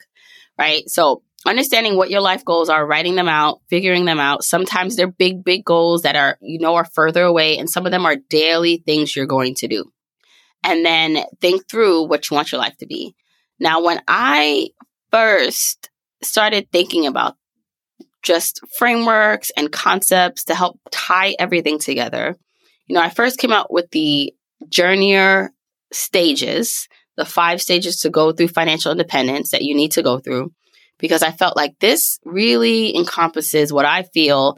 right? 0.57 0.87
So 0.87 1.23
understanding 1.45 1.95
what 1.95 2.09
your 2.09 2.21
life 2.21 2.43
goals 2.45 2.69
are, 2.69 2.85
writing 2.85 3.15
them 3.15 3.27
out, 3.27 3.61
figuring 3.69 4.05
them 4.05 4.19
out. 4.19 4.43
Sometimes 4.43 4.95
they're 4.95 5.07
big, 5.07 5.43
big 5.43 5.63
goals 5.63 6.03
that 6.03 6.15
are, 6.15 6.37
you 6.41 6.59
know, 6.59 6.75
are 6.75 6.85
further 6.85 7.23
away, 7.23 7.57
and 7.57 7.69
some 7.69 7.85
of 7.85 7.91
them 7.91 8.05
are 8.05 8.15
daily 8.29 8.83
things 8.85 9.15
you're 9.15 9.25
going 9.25 9.55
to 9.55 9.67
do. 9.67 9.91
And 10.63 10.85
then 10.85 11.23
think 11.41 11.69
through 11.69 12.07
what 12.07 12.29
you 12.29 12.35
want 12.35 12.51
your 12.51 12.59
life 12.59 12.77
to 12.77 12.87
be. 12.87 13.15
Now, 13.59 13.83
when 13.83 14.01
I 14.07 14.69
first 15.11 15.89
started 16.23 16.71
thinking 16.71 17.05
about 17.05 17.35
just 18.23 18.59
frameworks 18.77 19.51
and 19.55 19.71
concepts 19.71 20.45
to 20.45 20.55
help 20.55 20.79
tie 20.91 21.35
everything 21.37 21.77
together, 21.77 22.35
you 22.87 22.95
know, 22.95 23.01
I 23.01 23.09
first 23.09 23.37
came 23.37 23.51
out 23.51 23.71
with 23.71 23.91
the 23.91 24.33
journeyer 24.69 25.49
stages, 25.91 26.87
the 27.17 27.25
five 27.25 27.61
stages 27.61 27.97
to 28.01 28.09
go 28.09 28.31
through 28.31 28.49
financial 28.49 28.91
independence 28.91 29.51
that 29.51 29.63
you 29.63 29.75
need 29.75 29.91
to 29.93 30.03
go 30.03 30.19
through 30.19 30.51
because 30.99 31.23
I 31.23 31.31
felt 31.31 31.55
like 31.55 31.77
this 31.79 32.19
really 32.23 32.95
encompasses 32.95 33.71
what 33.71 33.85
I 33.85 34.03
feel 34.03 34.57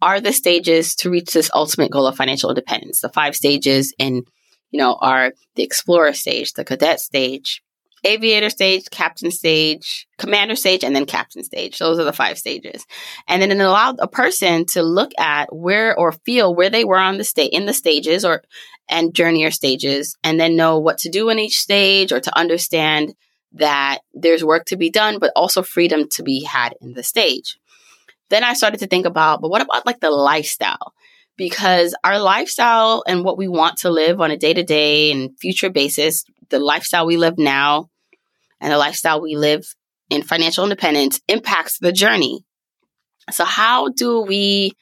are 0.00 0.20
the 0.20 0.32
stages 0.32 0.94
to 0.96 1.10
reach 1.10 1.32
this 1.32 1.50
ultimate 1.54 1.90
goal 1.90 2.06
of 2.06 2.16
financial 2.16 2.50
independence. 2.50 3.00
The 3.00 3.08
five 3.08 3.34
stages 3.34 3.94
in, 3.98 4.22
you 4.70 4.78
know, 4.78 4.96
are 5.00 5.32
the 5.56 5.62
explorer 5.62 6.12
stage, 6.12 6.52
the 6.52 6.64
cadet 6.64 7.00
stage, 7.00 7.62
aviator 8.04 8.50
stage, 8.50 8.84
captain 8.90 9.30
stage, 9.30 10.06
commander 10.18 10.56
stage, 10.56 10.84
and 10.84 10.94
then 10.94 11.06
captain 11.06 11.42
stage. 11.42 11.78
Those 11.78 11.98
are 11.98 12.04
the 12.04 12.12
five 12.12 12.38
stages. 12.38 12.86
And 13.26 13.42
then 13.42 13.50
it 13.50 13.60
allowed 13.60 13.96
a 14.00 14.08
person 14.08 14.66
to 14.66 14.82
look 14.82 15.12
at 15.18 15.54
where 15.54 15.98
or 15.98 16.12
feel 16.12 16.54
where 16.54 16.70
they 16.70 16.84
were 16.84 16.98
on 16.98 17.18
the 17.18 17.24
state 17.24 17.52
in 17.52 17.66
the 17.66 17.74
stages 17.74 18.24
or 18.24 18.42
and 18.90 19.12
journeyer 19.12 19.52
stages, 19.52 20.16
and 20.24 20.40
then 20.40 20.56
know 20.56 20.78
what 20.78 20.96
to 20.96 21.10
do 21.10 21.28
in 21.28 21.38
each 21.38 21.58
stage 21.58 22.10
or 22.10 22.20
to 22.20 22.38
understand 22.38 23.14
that 23.52 23.98
there's 24.14 24.44
work 24.44 24.64
to 24.66 24.76
be 24.76 24.90
done, 24.90 25.18
but 25.18 25.32
also 25.36 25.62
freedom 25.62 26.08
to 26.08 26.22
be 26.22 26.42
had 26.42 26.74
in 26.80 26.94
the 26.94 27.02
stage. 27.02 27.58
Then 28.30 28.44
I 28.44 28.54
started 28.54 28.80
to 28.80 28.86
think 28.86 29.06
about, 29.06 29.40
but 29.40 29.50
what 29.50 29.62
about 29.62 29.86
like 29.86 30.00
the 30.00 30.10
lifestyle? 30.10 30.94
Because 31.38 31.94
our 32.04 32.18
lifestyle 32.18 33.02
and 33.06 33.24
what 33.24 33.38
we 33.38 33.48
want 33.48 33.78
to 33.78 33.90
live 33.90 34.20
on 34.20 34.30
a 34.30 34.36
day 34.36 34.52
to 34.52 34.62
day 34.62 35.10
and 35.12 35.38
future 35.38 35.70
basis, 35.70 36.24
the 36.50 36.58
lifestyle 36.58 37.06
we 37.06 37.16
live 37.16 37.38
now 37.38 37.88
and 38.60 38.72
the 38.72 38.76
lifestyle 38.76 39.22
we 39.22 39.36
live 39.36 39.64
in 40.10 40.22
financial 40.22 40.64
independence 40.64 41.20
impacts 41.28 41.78
the 41.78 41.92
journey. 41.92 42.44
So, 43.30 43.44
how 43.44 43.88
do 43.88 44.20
we 44.20 44.72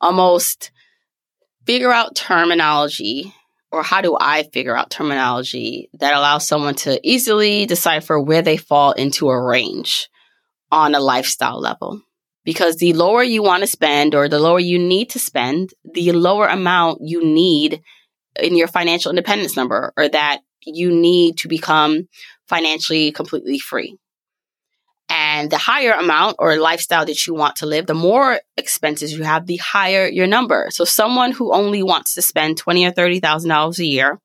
almost 0.00 0.72
figure 1.66 1.92
out 1.92 2.16
terminology 2.16 3.34
or 3.72 3.82
how 3.82 4.00
do 4.00 4.16
I 4.18 4.44
figure 4.44 4.76
out 4.76 4.90
terminology 4.90 5.90
that 5.94 6.14
allows 6.14 6.46
someone 6.46 6.76
to 6.76 7.00
easily 7.06 7.66
decipher 7.66 8.18
where 8.18 8.42
they 8.42 8.56
fall 8.56 8.92
into 8.92 9.28
a 9.28 9.42
range 9.42 10.08
on 10.70 10.94
a 10.94 11.00
lifestyle 11.00 11.60
level? 11.60 12.00
Because 12.46 12.76
the 12.76 12.94
lower 12.94 13.22
you 13.22 13.42
want 13.42 13.62
to 13.62 13.66
spend 13.66 14.14
or 14.14 14.28
the 14.28 14.38
lower 14.38 14.60
you 14.60 14.78
need 14.78 15.10
to 15.10 15.18
spend, 15.18 15.74
the 15.84 16.12
lower 16.12 16.46
amount 16.46 17.00
you 17.02 17.22
need 17.22 17.82
in 18.40 18.56
your 18.56 18.68
financial 18.68 19.10
independence 19.10 19.56
number 19.56 19.92
or 19.98 20.08
that 20.08 20.38
you 20.64 20.90
need 20.90 21.38
to 21.38 21.48
become 21.48 22.08
financially 22.48 23.12
completely 23.12 23.58
free. 23.58 23.98
And 25.08 25.50
the 25.50 25.58
higher 25.58 25.92
amount 25.92 26.36
or 26.38 26.56
lifestyle 26.56 27.04
that 27.04 27.26
you 27.26 27.34
want 27.34 27.56
to 27.56 27.66
live, 27.66 27.86
the 27.86 27.94
more 27.94 28.40
expenses 28.56 29.12
you 29.12 29.24
have, 29.24 29.46
the 29.46 29.56
higher 29.56 30.06
your 30.06 30.26
number. 30.26 30.68
So 30.70 30.84
someone 30.84 31.32
who 31.32 31.52
only 31.52 31.82
wants 31.82 32.14
to 32.14 32.22
spend 32.22 32.56
twenty 32.56 32.86
or 32.86 32.92
thirty 32.92 33.20
thousand 33.20 33.50
dollars 33.50 33.78
a 33.78 33.84
year 33.84 34.20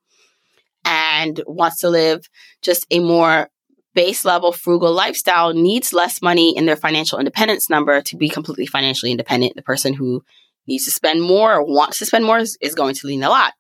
and 0.86 1.42
wants 1.46 1.78
to 1.80 1.90
live 1.90 2.28
just 2.62 2.86
a 2.92 3.00
more 3.00 3.50
base 3.94 4.24
level 4.26 4.52
frugal 4.52 4.94
lifestyle 4.94 5.54
needs 5.54 5.94
less 5.94 6.22
money 6.22 6.56
in 6.56 6.66
their 6.66 6.76
financial 6.76 7.20
independence 7.20 7.70
number 7.70 8.02
to 8.02 8.18
be 8.18 8.30
completely 8.30 8.66
financially 8.66 9.12
independent. 9.12 9.56
The 9.56 9.62
person 9.62 9.94
who 9.94 10.24
needs 10.68 10.86
to 10.86 10.92
spend 10.92 11.22
more 11.22 11.54
or 11.56 11.66
wants 11.66 12.00
to 12.00 12.06
spend 12.06 12.26
more 12.26 12.38
is, 12.40 12.58
is 12.62 12.76
going 12.76 12.96
to 12.96 13.08
lean 13.08 13.24
a 13.24 13.30
lot. 13.30 13.54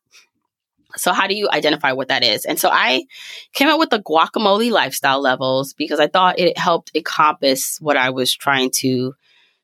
So 0.97 1.13
how 1.13 1.27
do 1.27 1.35
you 1.35 1.49
identify 1.49 1.93
what 1.93 2.09
that 2.09 2.23
is? 2.23 2.45
And 2.45 2.59
so 2.59 2.69
I 2.69 3.05
came 3.53 3.69
up 3.69 3.79
with 3.79 3.89
the 3.89 4.01
guacamole 4.01 4.71
lifestyle 4.71 5.21
levels 5.21 5.73
because 5.73 5.99
I 5.99 6.07
thought 6.07 6.39
it 6.39 6.57
helped 6.57 6.91
encompass 6.95 7.77
what 7.79 7.97
I 7.97 8.09
was 8.09 8.33
trying 8.33 8.71
to 8.79 9.13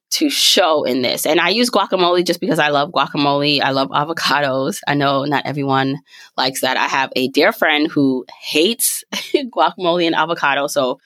to 0.10 0.30
show 0.30 0.84
in 0.84 1.02
this. 1.02 1.26
And 1.26 1.40
I 1.40 1.50
use 1.50 1.70
guacamole 1.70 2.26
just 2.26 2.40
because 2.40 2.60
I 2.60 2.70
love 2.70 2.92
guacamole. 2.92 3.62
I 3.62 3.72
love 3.72 3.90
avocados. 3.90 4.80
I 4.88 4.94
know 4.94 5.26
not 5.26 5.46
everyone 5.46 5.98
likes 6.38 6.62
that. 6.62 6.78
I 6.78 6.88
have 6.88 7.12
a 7.16 7.28
dear 7.28 7.52
friend 7.52 7.90
who 7.92 8.26
hates 8.42 9.04
guacamole 9.14 10.06
and 10.06 10.16
avocado. 10.16 10.68
So 10.68 11.00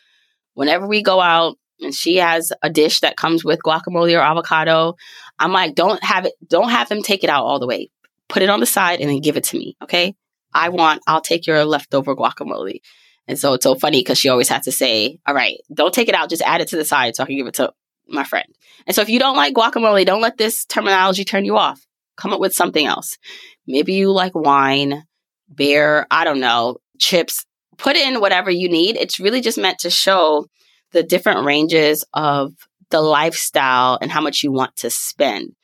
whenever 0.54 0.88
we 0.88 1.02
go 1.02 1.20
out 1.20 1.58
and 1.80 1.94
she 1.94 2.18
has 2.18 2.52
a 2.62 2.70
dish 2.70 3.00
that 3.00 3.18
comes 3.18 3.44
with 3.44 3.60
guacamole 3.66 4.16
or 4.16 4.22
avocado, 4.22 4.96
I'm 5.40 5.52
like, 5.52 5.74
don't 5.74 6.04
have 6.04 6.26
it, 6.26 6.34
don't 6.48 6.70
have 6.70 6.90
them 6.90 7.02
take 7.02 7.24
it 7.24 7.30
out 7.30 7.44
all 7.44 7.60
the 7.60 7.68
way 7.68 7.90
put 8.32 8.42
it 8.42 8.50
on 8.50 8.62
the 8.62 8.66
side 8.66 9.02
and 9.02 9.10
then 9.10 9.20
give 9.20 9.38
it 9.38 9.44
to 9.44 9.58
me. 9.58 9.76
Okay. 9.84 10.16
I 10.54 10.70
want, 10.70 11.02
I'll 11.06 11.22
take 11.22 11.46
your 11.46 11.64
leftover 11.66 12.16
guacamole. 12.16 12.80
And 13.28 13.38
so 13.38 13.54
it's 13.54 13.64
so 13.64 13.76
funny 13.76 14.00
because 14.00 14.18
she 14.18 14.30
always 14.30 14.50
has 14.50 14.66
to 14.66 14.72
say, 14.72 15.20
all 15.28 15.36
right, 15.36 15.58
don't 15.74 15.94
take 15.94 16.10
it 16.10 16.16
out, 16.16 16.30
just 16.30 16.42
add 16.42 16.62
it 16.62 16.70
to 16.70 16.78
the 16.78 16.86
side 16.86 17.16
so 17.16 17.24
I 17.24 17.28
can 17.28 17.38
give 17.38 17.48
it 17.48 17.54
to 17.56 17.72
my 18.12 18.24
friend. 18.24 18.48
And 18.88 18.96
so 18.96 19.02
if 19.02 19.10
you 19.10 19.20
don't 19.20 19.36
like 19.36 19.54
guacamole, 19.54 20.06
don't 20.06 20.22
let 20.22 20.38
this 20.38 20.66
terminology 20.66 21.24
turn 21.24 21.46
you 21.46 21.58
off. 21.58 21.86
Come 22.18 22.34
up 22.34 22.40
with 22.40 22.54
something 22.54 22.86
else. 22.86 23.18
Maybe 23.68 23.94
you 23.94 24.12
like 24.12 24.36
wine, 24.36 25.04
beer, 25.54 26.08
I 26.12 26.24
don't 26.24 26.40
know, 26.40 26.78
chips. 27.00 27.46
Put 27.78 27.96
in 27.96 28.20
whatever 28.20 28.52
you 28.52 28.70
need. 28.70 28.98
It's 28.98 29.20
really 29.20 29.42
just 29.42 29.58
meant 29.58 29.80
to 29.80 29.90
show 29.90 30.48
the 30.92 31.04
different 31.04 31.46
ranges 31.46 32.06
of 32.14 32.54
the 32.90 33.02
lifestyle 33.02 33.98
and 34.02 34.12
how 34.12 34.22
much 34.22 34.44
you 34.44 34.52
want 34.52 34.76
to 34.78 34.90
spend 34.90 35.56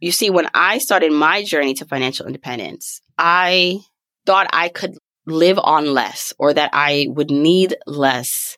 you 0.00 0.12
see, 0.12 0.30
when 0.30 0.48
I 0.54 0.78
started 0.78 1.12
my 1.12 1.44
journey 1.44 1.74
to 1.74 1.84
financial 1.84 2.26
independence, 2.26 3.02
I 3.18 3.80
thought 4.26 4.48
I 4.52 4.70
could 4.70 4.96
live 5.26 5.58
on 5.58 5.92
less 5.92 6.32
or 6.38 6.54
that 6.54 6.70
I 6.72 7.06
would 7.10 7.30
need 7.30 7.76
less 7.86 8.56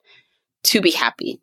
to 0.65 0.81
be 0.81 0.93
happy, 0.93 1.41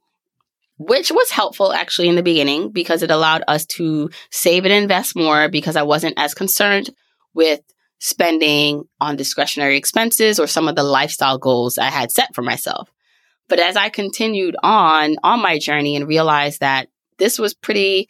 which 0.80 1.12
was 1.12 1.30
helpful 1.30 1.74
actually 1.74 2.08
in 2.08 2.16
the 2.16 2.24
beginning 2.24 2.72
because 2.72 3.04
it 3.04 3.12
allowed 3.12 3.44
us 3.48 3.66
to 3.66 4.10
save 4.32 4.66
and 4.66 4.74
invest 4.74 5.16
more 5.16 5.50
because 5.50 5.76
I 5.76 5.84
wasn't 5.84 6.18
as 6.18 6.34
concerned 6.34 6.90
with 7.34 7.60
spending 8.00 8.86
on 9.02 9.18
discretionary 9.18 9.76
expenses 9.76 10.40
or 10.40 10.48
some 10.48 10.70
of 10.70 10.76
the 10.76 10.84
lifestyle 10.84 11.38
goals 11.38 11.78
I 11.78 11.90
had 11.90 12.12
set 12.12 12.34
for 12.34 12.42
myself. 12.42 12.90
But 13.50 13.60
as 13.60 13.76
I 13.76 13.90
continued 13.90 14.56
on 14.64 15.18
on 15.22 15.42
my 15.42 15.60
journey 15.60 15.98
and 15.98 16.08
realized 16.08 16.62
that 16.62 16.88
this 17.18 17.38
was 17.38 17.54
pretty 17.54 18.08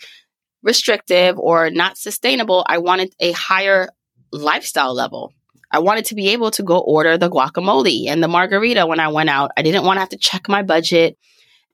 restrictive 0.62 1.40
or 1.40 1.70
not 1.72 1.98
sustainable. 1.98 2.64
I 2.68 2.78
wanted 2.78 3.14
a 3.20 3.32
higher 3.32 3.90
lifestyle 4.32 4.94
level. 4.94 5.34
I 5.72 5.80
wanted 5.80 6.06
to 6.06 6.16
be 6.16 6.30
able 6.30 6.52
to 6.52 6.64
go 6.64 6.80
order 6.80 7.18
the 7.18 7.30
guacamole 7.30 8.08
and 8.08 8.22
the 8.22 8.28
margarita 8.28 8.86
when 8.86 9.00
I 9.00 9.08
went 9.08 9.30
out. 9.30 9.52
I 9.58 9.62
didn't 9.62 9.86
want 9.86 9.98
to 9.98 10.02
have 10.02 10.10
to 10.10 10.18
check 10.18 10.50
my 10.50 10.64
budget 10.64 11.18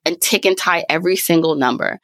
and 0.06 0.22
tick 0.22 0.46
and 0.46 0.58
tie 0.58 0.86
every 0.90 1.16
single 1.16 1.56
number. 1.56 2.00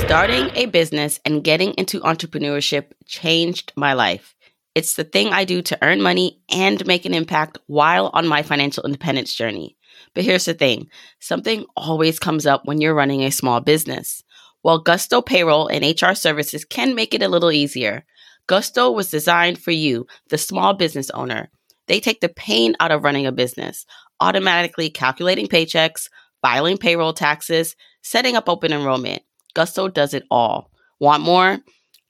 Starting 0.00 0.50
a 0.54 0.66
business 0.66 1.20
and 1.24 1.44
getting 1.44 1.72
into 1.74 2.00
entrepreneurship 2.00 2.86
changed 3.06 3.72
my 3.76 3.92
life. 3.92 4.34
It's 4.74 4.94
the 4.94 5.04
thing 5.04 5.32
I 5.32 5.44
do 5.44 5.62
to 5.62 5.78
earn 5.82 6.00
money 6.00 6.40
and 6.50 6.84
make 6.86 7.04
an 7.04 7.14
impact 7.14 7.58
while 7.66 8.10
on 8.12 8.26
my 8.26 8.42
financial 8.42 8.84
independence 8.84 9.34
journey. 9.34 9.76
But 10.14 10.24
here's 10.24 10.44
the 10.44 10.54
thing 10.54 10.88
something 11.18 11.64
always 11.76 12.18
comes 12.18 12.46
up 12.46 12.62
when 12.64 12.80
you're 12.80 12.94
running 12.94 13.22
a 13.22 13.30
small 13.30 13.60
business. 13.60 14.22
While 14.62 14.78
Gusto 14.78 15.22
Payroll 15.22 15.68
and 15.68 15.84
HR 15.84 16.14
Services 16.14 16.64
can 16.64 16.94
make 16.94 17.14
it 17.14 17.22
a 17.22 17.28
little 17.28 17.50
easier, 17.50 18.04
Gusto 18.46 18.90
was 18.90 19.10
designed 19.10 19.58
for 19.58 19.70
you, 19.70 20.06
the 20.28 20.38
small 20.38 20.74
business 20.74 21.10
owner. 21.10 21.50
They 21.86 22.00
take 22.00 22.20
the 22.20 22.28
pain 22.28 22.76
out 22.78 22.90
of 22.90 23.02
running 23.02 23.26
a 23.26 23.32
business, 23.32 23.86
automatically 24.20 24.90
calculating 24.90 25.46
paychecks, 25.46 26.08
filing 26.42 26.78
payroll 26.78 27.12
taxes, 27.12 27.76
setting 28.02 28.36
up 28.36 28.48
open 28.48 28.72
enrollment. 28.72 29.22
Gusto 29.54 29.88
does 29.88 30.14
it 30.14 30.24
all. 30.30 30.70
Want 30.98 31.22
more? 31.22 31.58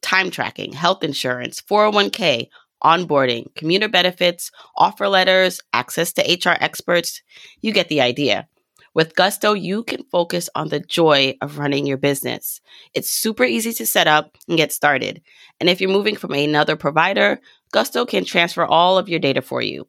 Time 0.02 0.30
tracking, 0.30 0.72
health 0.72 1.04
insurance, 1.04 1.60
401k, 1.60 2.48
onboarding, 2.82 3.54
commuter 3.54 3.88
benefits, 3.88 4.50
offer 4.76 5.08
letters, 5.08 5.60
access 5.72 6.12
to 6.14 6.22
HR 6.22 6.56
experts. 6.60 7.22
You 7.60 7.72
get 7.72 7.88
the 7.88 8.00
idea. 8.00 8.48
With 8.92 9.14
Gusto, 9.14 9.52
you 9.52 9.84
can 9.84 10.02
focus 10.10 10.48
on 10.56 10.68
the 10.68 10.80
joy 10.80 11.36
of 11.40 11.58
running 11.58 11.86
your 11.86 11.96
business. 11.96 12.60
It's 12.92 13.08
super 13.08 13.44
easy 13.44 13.72
to 13.74 13.86
set 13.86 14.08
up 14.08 14.36
and 14.48 14.56
get 14.56 14.72
started. 14.72 15.22
And 15.60 15.68
if 15.68 15.80
you're 15.80 15.90
moving 15.90 16.16
from 16.16 16.32
another 16.32 16.74
provider, 16.74 17.40
Gusto 17.72 18.04
can 18.04 18.24
transfer 18.24 18.64
all 18.64 18.98
of 18.98 19.08
your 19.08 19.20
data 19.20 19.42
for 19.42 19.62
you. 19.62 19.86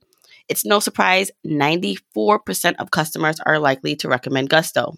It's 0.51 0.65
no 0.65 0.81
surprise 0.81 1.31
94% 1.47 2.75
of 2.77 2.91
customers 2.91 3.39
are 3.39 3.57
likely 3.57 3.95
to 3.95 4.09
recommend 4.09 4.49
Gusto. 4.49 4.97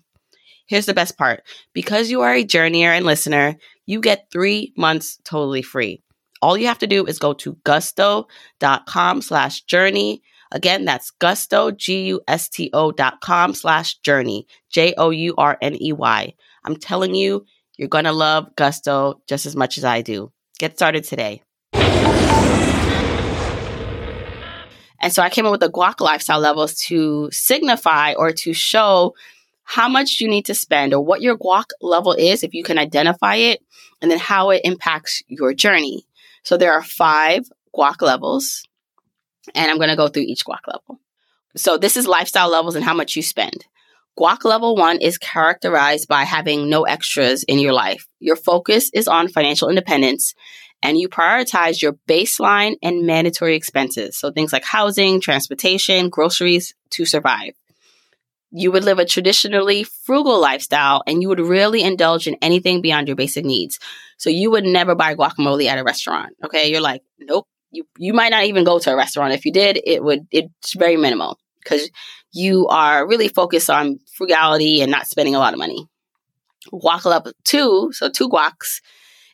Here's 0.65 0.87
the 0.87 0.95
best 0.95 1.15
part 1.15 1.43
because 1.73 2.09
you 2.09 2.21
are 2.21 2.33
a 2.33 2.43
journeyer 2.43 2.87
and 2.87 3.05
listener, 3.05 3.57
you 3.85 4.01
get 4.01 4.31
three 4.31 4.73
months 4.75 5.19
totally 5.23 5.61
free. 5.61 6.01
All 6.41 6.57
you 6.57 6.65
have 6.65 6.79
to 6.79 6.87
do 6.87 7.05
is 7.05 7.19
go 7.19 7.33
to 7.33 7.55
gusto.com 7.65 9.21
slash 9.21 9.61
journey. 9.65 10.23
Again, 10.51 10.85
that's 10.85 11.11
gusto, 11.11 11.69
G-U-S-T-O 11.69 12.91
dot 12.91 13.21
com 13.21 13.53
slash 13.53 13.99
journey, 13.99 14.47
J-O-U-R-N-E-Y. 14.71 16.33
I'm 16.65 16.75
telling 16.77 17.13
you, 17.13 17.45
you're 17.77 17.89
going 17.89 18.05
to 18.05 18.11
love 18.11 18.55
Gusto 18.55 19.21
just 19.27 19.45
as 19.45 19.55
much 19.55 19.77
as 19.77 19.83
I 19.83 20.01
do. 20.01 20.31
Get 20.57 20.77
started 20.77 21.03
today. 21.03 21.43
And 25.03 25.11
so 25.11 25.21
I 25.21 25.29
came 25.29 25.45
up 25.45 25.51
with 25.51 25.59
the 25.59 25.69
guac 25.69 25.99
lifestyle 25.99 26.39
levels 26.39 26.75
to 26.85 27.29
signify 27.29 28.13
or 28.13 28.31
to 28.31 28.53
show 28.53 29.13
how 29.63 29.89
much 29.89 30.21
you 30.21 30.29
need 30.29 30.45
to 30.45 30.55
spend 30.55 30.93
or 30.93 31.01
what 31.01 31.21
your 31.21 31.37
guac 31.37 31.65
level 31.81 32.13
is, 32.13 32.41
if 32.41 32.53
you 32.53 32.63
can 32.63 32.77
identify 32.77 33.35
it, 33.35 33.61
and 34.01 34.09
then 34.09 34.17
how 34.17 34.51
it 34.51 34.61
impacts 34.63 35.21
your 35.27 35.53
journey. 35.53 36.07
So 36.43 36.55
there 36.55 36.71
are 36.71 36.81
five 36.81 37.49
guac 37.77 38.01
levels, 38.01 38.63
and 39.53 39.69
I'm 39.69 39.75
going 39.75 39.89
to 39.89 39.97
go 39.97 40.07
through 40.07 40.23
each 40.23 40.45
guac 40.45 40.65
level. 40.67 41.01
So 41.57 41.77
this 41.77 41.97
is 41.97 42.07
lifestyle 42.07 42.49
levels 42.49 42.75
and 42.75 42.85
how 42.85 42.93
much 42.93 43.17
you 43.17 43.23
spend. 43.23 43.65
Guac 44.17 44.45
level 44.45 44.77
one 44.77 45.01
is 45.01 45.17
characterized 45.17 46.07
by 46.07 46.23
having 46.23 46.69
no 46.69 46.83
extras 46.83 47.43
in 47.43 47.59
your 47.59 47.73
life. 47.73 48.07
Your 48.19 48.37
focus 48.37 48.89
is 48.93 49.09
on 49.09 49.27
financial 49.27 49.67
independence 49.67 50.33
and 50.83 50.99
you 50.99 51.09
prioritize 51.09 51.81
your 51.81 51.93
baseline 52.07 52.75
and 52.83 53.07
mandatory 53.07 53.55
expenses. 53.55 54.17
So 54.17 54.31
things 54.31 54.53
like 54.53 54.63
housing, 54.63 55.19
transportation, 55.19 56.09
groceries 56.09 56.75
to 56.91 57.05
survive 57.05 57.53
you 58.55 58.71
would 58.71 58.83
live 58.83 58.99
a 58.99 59.05
traditionally 59.05 59.83
frugal 59.83 60.39
lifestyle 60.39 61.01
and 61.07 61.21
you 61.21 61.27
would 61.27 61.39
really 61.39 61.81
indulge 61.81 62.27
in 62.27 62.37
anything 62.41 62.81
beyond 62.81 63.07
your 63.07 63.15
basic 63.15 63.43
needs. 63.43 63.79
So 64.17 64.29
you 64.29 64.51
would 64.51 64.63
never 64.63 64.93
buy 64.93 65.15
guacamole 65.15 65.65
at 65.65 65.79
a 65.79 65.83
restaurant. 65.83 66.35
Okay. 66.45 66.69
You're 66.69 66.79
like, 66.79 67.01
nope. 67.19 67.47
You, 67.71 67.87
you 67.97 68.13
might 68.13 68.29
not 68.29 68.43
even 68.43 68.63
go 68.63 68.77
to 68.77 68.91
a 68.91 68.95
restaurant. 68.95 69.33
If 69.33 69.45
you 69.45 69.51
did, 69.51 69.81
it 69.83 70.03
would, 70.03 70.27
it's 70.29 70.75
very 70.75 70.95
minimal 70.95 71.39
because 71.63 71.89
you 72.31 72.67
are 72.67 73.07
really 73.07 73.27
focused 73.27 73.71
on 73.71 73.97
frugality 74.15 74.81
and 74.81 74.91
not 74.91 75.07
spending 75.07 75.33
a 75.33 75.39
lot 75.39 75.53
of 75.53 75.59
money. 75.59 75.87
Guac 76.71 77.11
up 77.11 77.27
two, 77.43 77.89
so 77.91 78.09
two 78.09 78.29
guacs, 78.29 78.81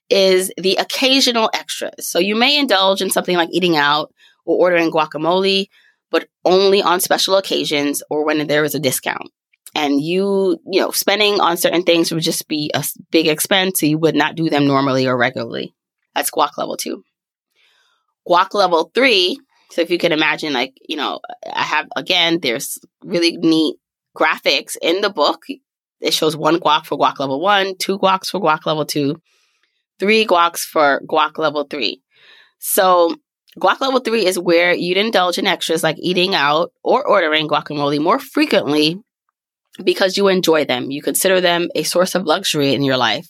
is 0.09 0.51
the 0.57 0.75
occasional 0.75 1.49
extras. 1.53 2.09
So 2.09 2.19
you 2.19 2.35
may 2.35 2.57
indulge 2.57 3.01
in 3.01 3.09
something 3.09 3.37
like 3.37 3.49
eating 3.51 3.77
out 3.77 4.13
or 4.45 4.57
ordering 4.57 4.91
guacamole, 4.91 5.67
but 6.11 6.27
only 6.43 6.81
on 6.81 6.99
special 6.99 7.35
occasions 7.35 8.01
or 8.09 8.25
when 8.25 8.45
there 8.47 8.63
is 8.63 8.75
a 8.75 8.79
discount. 8.79 9.29
And 9.75 10.01
you, 10.01 10.57
you 10.65 10.81
know, 10.81 10.89
spending 10.89 11.39
on 11.39 11.55
certain 11.57 11.83
things 11.83 12.11
would 12.11 12.23
just 12.23 12.47
be 12.47 12.71
a 12.73 12.83
big 13.11 13.27
expense. 13.27 13.79
So 13.79 13.85
you 13.85 13.99
would 13.99 14.15
not 14.15 14.35
do 14.35 14.49
them 14.49 14.65
normally 14.65 15.05
or 15.05 15.15
regularly. 15.15 15.75
That's 16.15 16.31
guac 16.31 16.57
level 16.57 16.75
two. 16.75 17.03
Guac 18.27 18.55
level 18.55 18.89
three. 18.95 19.39
So 19.71 19.81
if 19.81 19.91
you 19.91 19.99
can 19.99 20.11
imagine, 20.11 20.53
like, 20.53 20.73
you 20.87 20.95
know, 20.95 21.19
I 21.45 21.61
have, 21.61 21.87
again, 21.95 22.39
there's 22.39 22.79
really 23.03 23.37
neat 23.37 23.75
graphics 24.17 24.75
in 24.81 25.01
the 25.01 25.11
book. 25.11 25.43
It 26.01 26.13
shows 26.13 26.35
one 26.35 26.59
guac 26.59 26.87
for 26.87 26.97
guac 26.97 27.19
level 27.19 27.39
one, 27.39 27.77
two 27.77 27.99
guacs 27.99 28.31
for 28.31 28.41
guac 28.41 28.65
level 28.65 28.85
two, 28.85 29.21
three 29.99 30.25
guacs 30.25 30.59
for 30.59 31.01
guac 31.07 31.37
level 31.37 31.65
three. 31.65 32.01
So 32.59 33.15
Guac 33.57 33.81
level 33.81 33.99
three 33.99 34.25
is 34.25 34.37
where 34.37 34.73
you'd 34.73 34.97
indulge 34.97 35.37
in 35.37 35.47
extras 35.47 35.83
like 35.83 35.97
eating 35.99 36.35
out 36.35 36.71
or 36.83 37.05
ordering 37.05 37.47
guacamole 37.47 38.01
more 38.01 38.19
frequently 38.19 39.01
because 39.83 40.17
you 40.17 40.27
enjoy 40.27 40.65
them. 40.65 40.91
You 40.91 41.01
consider 41.01 41.41
them 41.41 41.69
a 41.75 41.83
source 41.83 42.15
of 42.15 42.25
luxury 42.25 42.73
in 42.73 42.83
your 42.83 42.97
life. 42.97 43.27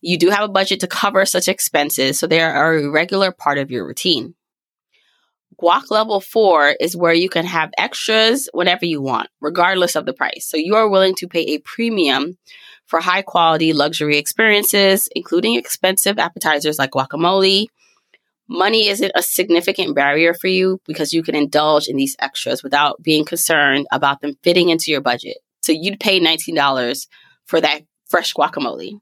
You 0.00 0.16
do 0.16 0.30
have 0.30 0.44
a 0.44 0.52
budget 0.52 0.80
to 0.80 0.86
cover 0.86 1.24
such 1.26 1.48
expenses, 1.48 2.18
so 2.18 2.26
they 2.26 2.40
are 2.40 2.74
a 2.74 2.88
regular 2.88 3.30
part 3.30 3.58
of 3.58 3.70
your 3.70 3.86
routine. 3.86 4.34
Guac 5.60 5.90
level 5.90 6.20
four 6.20 6.74
is 6.80 6.96
where 6.96 7.12
you 7.12 7.28
can 7.28 7.44
have 7.44 7.70
extras 7.76 8.48
whenever 8.52 8.86
you 8.86 9.02
want, 9.02 9.28
regardless 9.40 9.96
of 9.96 10.06
the 10.06 10.12
price. 10.12 10.46
So 10.48 10.56
you 10.56 10.76
are 10.76 10.88
willing 10.88 11.16
to 11.16 11.28
pay 11.28 11.42
a 11.42 11.58
premium 11.58 12.38
for 12.88 13.00
high 13.00 13.22
quality 13.22 13.72
luxury 13.72 14.16
experiences, 14.16 15.08
including 15.14 15.54
expensive 15.54 16.18
appetizers 16.18 16.78
like 16.78 16.92
guacamole, 16.92 17.66
money 18.48 18.88
isn't 18.88 19.12
a 19.14 19.22
significant 19.22 19.94
barrier 19.94 20.32
for 20.32 20.48
you 20.48 20.80
because 20.86 21.12
you 21.12 21.22
can 21.22 21.34
indulge 21.34 21.86
in 21.86 21.96
these 21.96 22.16
extras 22.18 22.62
without 22.62 23.00
being 23.02 23.24
concerned 23.24 23.86
about 23.92 24.20
them 24.20 24.36
fitting 24.42 24.70
into 24.70 24.90
your 24.90 25.02
budget. 25.02 25.36
So 25.62 25.72
you'd 25.72 26.00
pay 26.00 26.18
$19 26.18 27.06
for 27.44 27.60
that 27.60 27.82
fresh 28.08 28.32
guacamole. 28.32 29.00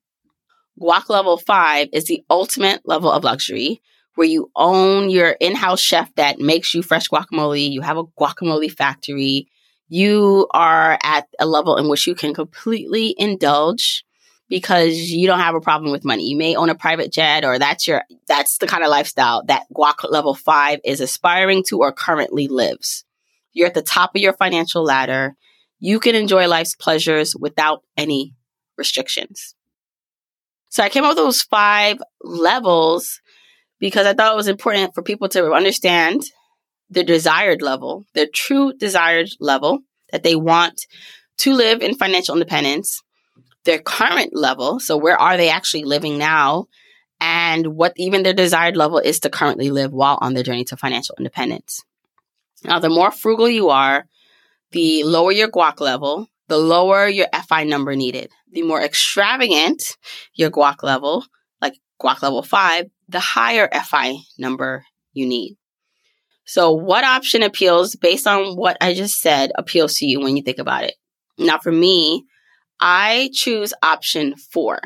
Guac 0.81 1.09
level 1.09 1.39
five 1.39 1.89
is 1.93 2.05
the 2.05 2.25
ultimate 2.29 2.83
level 2.85 3.11
of 3.11 3.25
luxury 3.25 3.81
where 4.17 4.27
you 4.27 4.51
own 4.57 5.11
your 5.11 5.37
in 5.41 5.55
house 5.55 5.81
chef 5.81 6.13
that 6.17 6.41
makes 6.41 6.75
you 6.75 6.83
fresh 6.83 7.09
guacamole. 7.09 7.71
You 7.71 7.83
have 7.83 7.99
a 7.99 8.05
guacamole 8.05 8.73
factory. 8.73 9.47
You 9.89 10.49
are 10.53 10.99
at 11.03 11.29
a 11.39 11.47
level 11.47 11.77
in 11.77 11.89
which 11.89 12.07
you 12.07 12.15
can 12.15 12.35
completely 12.35 13.15
indulge 13.17 14.05
because 14.49 14.95
you 14.95 15.27
don't 15.27 15.41
have 15.41 15.55
a 15.55 15.61
problem 15.61 15.93
with 15.93 16.05
money. 16.05 16.29
You 16.29 16.37
may 16.37 16.57
own 16.57 16.71
a 16.71 16.75
private 16.75 17.13
jet 17.13 17.45
or 17.45 17.59
that's 17.59 17.87
your 17.87 18.03
that's 18.29 18.59
the 18.59 18.67
kind 18.67 18.85
of 18.85 18.91
lifestyle 18.91 19.45
that 19.47 19.67
guac 19.75 20.09
level 20.09 20.35
5 20.35 20.81
is 20.85 21.01
aspiring 21.01 21.65
to 21.69 21.79
or 21.79 21.93
currently 21.93 22.49
lives. 22.49 23.05
You're 23.53 23.69
at 23.69 23.75
the 23.75 23.83
top 23.83 24.15
of 24.15 24.21
your 24.21 24.33
financial 24.33 24.85
ladder. 24.85 25.35
You 25.79 26.01
can 26.01 26.15
enjoy 26.15 26.49
life's 26.49 26.75
pleasures 26.75 27.35
without 27.37 27.83
any 27.97 28.35
restrictions. 28.77 29.55
So 30.69 30.83
I 30.83 30.89
came 30.89 31.05
up 31.05 31.11
with 31.11 31.19
those 31.19 31.43
5 31.43 31.99
levels 32.23 33.21
because 33.79 34.07
I 34.07 34.15
thought 34.15 34.33
it 34.33 34.37
was 34.37 34.49
important 34.49 34.95
for 34.95 35.03
people 35.03 35.29
to 35.31 35.53
understand 35.53 36.23
the 36.91 37.03
desired 37.03 37.63
level, 37.63 38.07
their 38.15 38.29
true 38.33 38.73
desired 38.77 39.31
level 39.41 39.81
that 40.13 40.23
they 40.23 40.37
want 40.37 40.87
to 41.39 41.53
live 41.53 41.83
in 41.83 41.95
financial 41.95 42.35
independence 42.35 43.03
their 43.67 43.79
current 43.81 44.35
level. 44.35 44.81
So, 44.81 44.97
where 44.97 45.21
are 45.21 45.37
they 45.37 45.51
actually 45.51 45.85
living 45.85 46.17
now? 46.17 46.67
And 47.21 47.77
what 47.77 47.93
even 47.97 48.23
their 48.23 48.33
desired 48.33 48.77
level 48.77 48.99
is 48.99 49.21
to 49.21 49.31
currently 49.31 49.71
live 49.71 49.93
while 49.93 50.19
on 50.23 50.33
their 50.33 50.43
journey 50.43 50.65
to 50.67 50.77
financial 50.77 51.17
independence. 51.19 51.83
Now, 52.65 52.79
the 52.79 52.89
more 52.89 53.11
frugal 53.11 53.49
you 53.49 53.69
are, 53.69 54.07
the 54.71 55.03
lower 55.05 55.33
your 55.33 55.49
guac 55.49 55.81
level, 55.81 56.29
the 56.49 56.57
lower 56.57 57.09
your 57.09 57.27
FI 57.49 57.65
number 57.65 57.95
needed. 57.97 58.31
The 58.51 58.63
more 58.63 58.81
extravagant 58.81 59.97
your 60.35 60.51
guac 60.51 60.83
level, 60.83 61.25
like 61.61 61.75
guac 62.01 62.23
level 62.23 62.43
five, 62.43 62.87
the 63.09 63.21
higher 63.21 63.69
FI 63.73 64.17
number 64.39 64.85
you 65.13 65.27
need. 65.27 65.57
So, 66.47 66.73
what 66.73 67.05
option 67.05 67.43
appeals 67.43 67.97
based 67.97 68.27
on 68.27 68.55
what 68.57 68.77
I 68.81 68.95
just 68.95 69.21
said 69.21 69.51
appeals 69.57 69.95
to 69.97 70.07
you 70.07 70.21
when 70.21 70.37
you 70.37 70.43
think 70.43 70.59
about 70.59 70.85
it? 70.85 70.95
Now, 71.39 71.59
for 71.59 71.73
me, 71.73 72.25
I 72.81 73.31
choose 73.33 73.75
option 73.83 74.37
four. 74.37 74.81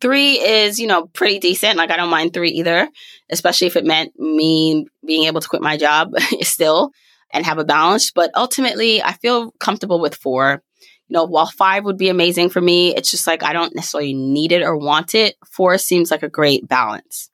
Three 0.00 0.40
is, 0.40 0.78
you 0.78 0.86
know, 0.86 1.06
pretty 1.06 1.38
decent. 1.38 1.76
Like, 1.76 1.90
I 1.90 1.96
don't 1.96 2.10
mind 2.10 2.32
three 2.32 2.50
either, 2.52 2.88
especially 3.30 3.66
if 3.66 3.76
it 3.76 3.84
meant 3.84 4.18
me 4.18 4.86
being 5.06 5.24
able 5.24 5.40
to 5.40 5.48
quit 5.48 5.62
my 5.62 5.76
job 5.76 6.12
still 6.40 6.90
and 7.32 7.44
have 7.44 7.58
a 7.58 7.64
balance. 7.64 8.10
But 8.10 8.30
ultimately, 8.34 9.02
I 9.02 9.12
feel 9.12 9.52
comfortable 9.60 10.00
with 10.00 10.14
four. 10.14 10.62
You 11.08 11.14
know, 11.14 11.24
while 11.24 11.46
five 11.46 11.84
would 11.84 11.98
be 11.98 12.08
amazing 12.08 12.48
for 12.48 12.62
me, 12.62 12.94
it's 12.94 13.10
just 13.10 13.26
like 13.26 13.42
I 13.42 13.52
don't 13.52 13.74
necessarily 13.74 14.14
need 14.14 14.52
it 14.52 14.62
or 14.62 14.76
want 14.76 15.14
it. 15.14 15.36
Four 15.52 15.76
seems 15.76 16.10
like 16.10 16.22
a 16.22 16.30
great 16.30 16.66
balance. 16.66 17.30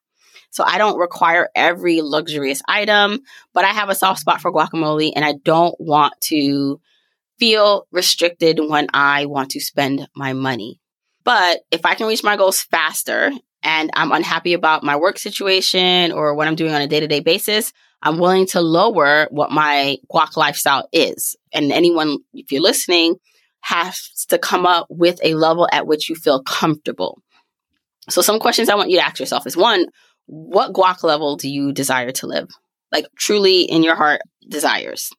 So 0.50 0.64
I 0.64 0.78
don't 0.78 0.98
require 0.98 1.48
every 1.54 2.00
luxurious 2.00 2.60
item, 2.68 3.20
but 3.54 3.64
I 3.64 3.68
have 3.68 3.88
a 3.88 3.94
soft 3.94 4.20
spot 4.20 4.40
for 4.40 4.52
guacamole 4.52 5.12
and 5.14 5.24
I 5.24 5.34
don't 5.44 5.74
want 5.78 6.14
to 6.22 6.80
feel 7.38 7.86
restricted 7.90 8.60
when 8.60 8.88
I 8.92 9.26
want 9.26 9.52
to 9.52 9.60
spend 9.60 10.06
my 10.14 10.32
money. 10.32 10.80
But 11.24 11.60
if 11.70 11.86
I 11.86 11.94
can 11.94 12.06
reach 12.06 12.24
my 12.24 12.36
goals 12.36 12.60
faster 12.60 13.30
and 13.62 13.90
I'm 13.94 14.12
unhappy 14.12 14.52
about 14.52 14.82
my 14.82 14.96
work 14.96 15.18
situation 15.18 16.12
or 16.12 16.34
what 16.34 16.48
I'm 16.48 16.56
doing 16.56 16.74
on 16.74 16.82
a 16.82 16.86
day 16.86 17.00
to 17.00 17.06
day 17.06 17.20
basis, 17.20 17.72
I'm 18.02 18.18
willing 18.18 18.46
to 18.48 18.60
lower 18.60 19.28
what 19.30 19.50
my 19.50 19.98
guac 20.12 20.36
lifestyle 20.36 20.88
is. 20.92 21.36
And 21.52 21.70
anyone, 21.70 22.18
if 22.32 22.50
you're 22.50 22.62
listening, 22.62 23.16
has 23.62 24.10
to 24.28 24.38
come 24.38 24.64
up 24.64 24.86
with 24.88 25.20
a 25.22 25.34
level 25.34 25.68
at 25.70 25.86
which 25.86 26.08
you 26.08 26.16
feel 26.16 26.42
comfortable. 26.42 27.22
So, 28.08 28.22
some 28.22 28.40
questions 28.40 28.68
I 28.68 28.74
want 28.74 28.90
you 28.90 28.96
to 28.98 29.04
ask 29.04 29.20
yourself 29.20 29.46
is 29.46 29.56
one, 29.56 29.86
what 30.30 30.72
guac 30.72 31.02
level 31.02 31.36
do 31.36 31.50
you 31.50 31.72
desire 31.72 32.12
to 32.12 32.28
live? 32.28 32.48
Like, 32.92 33.06
truly 33.18 33.62
in 33.62 33.82
your 33.82 33.96
heart 33.96 34.20
desires. 34.48 35.10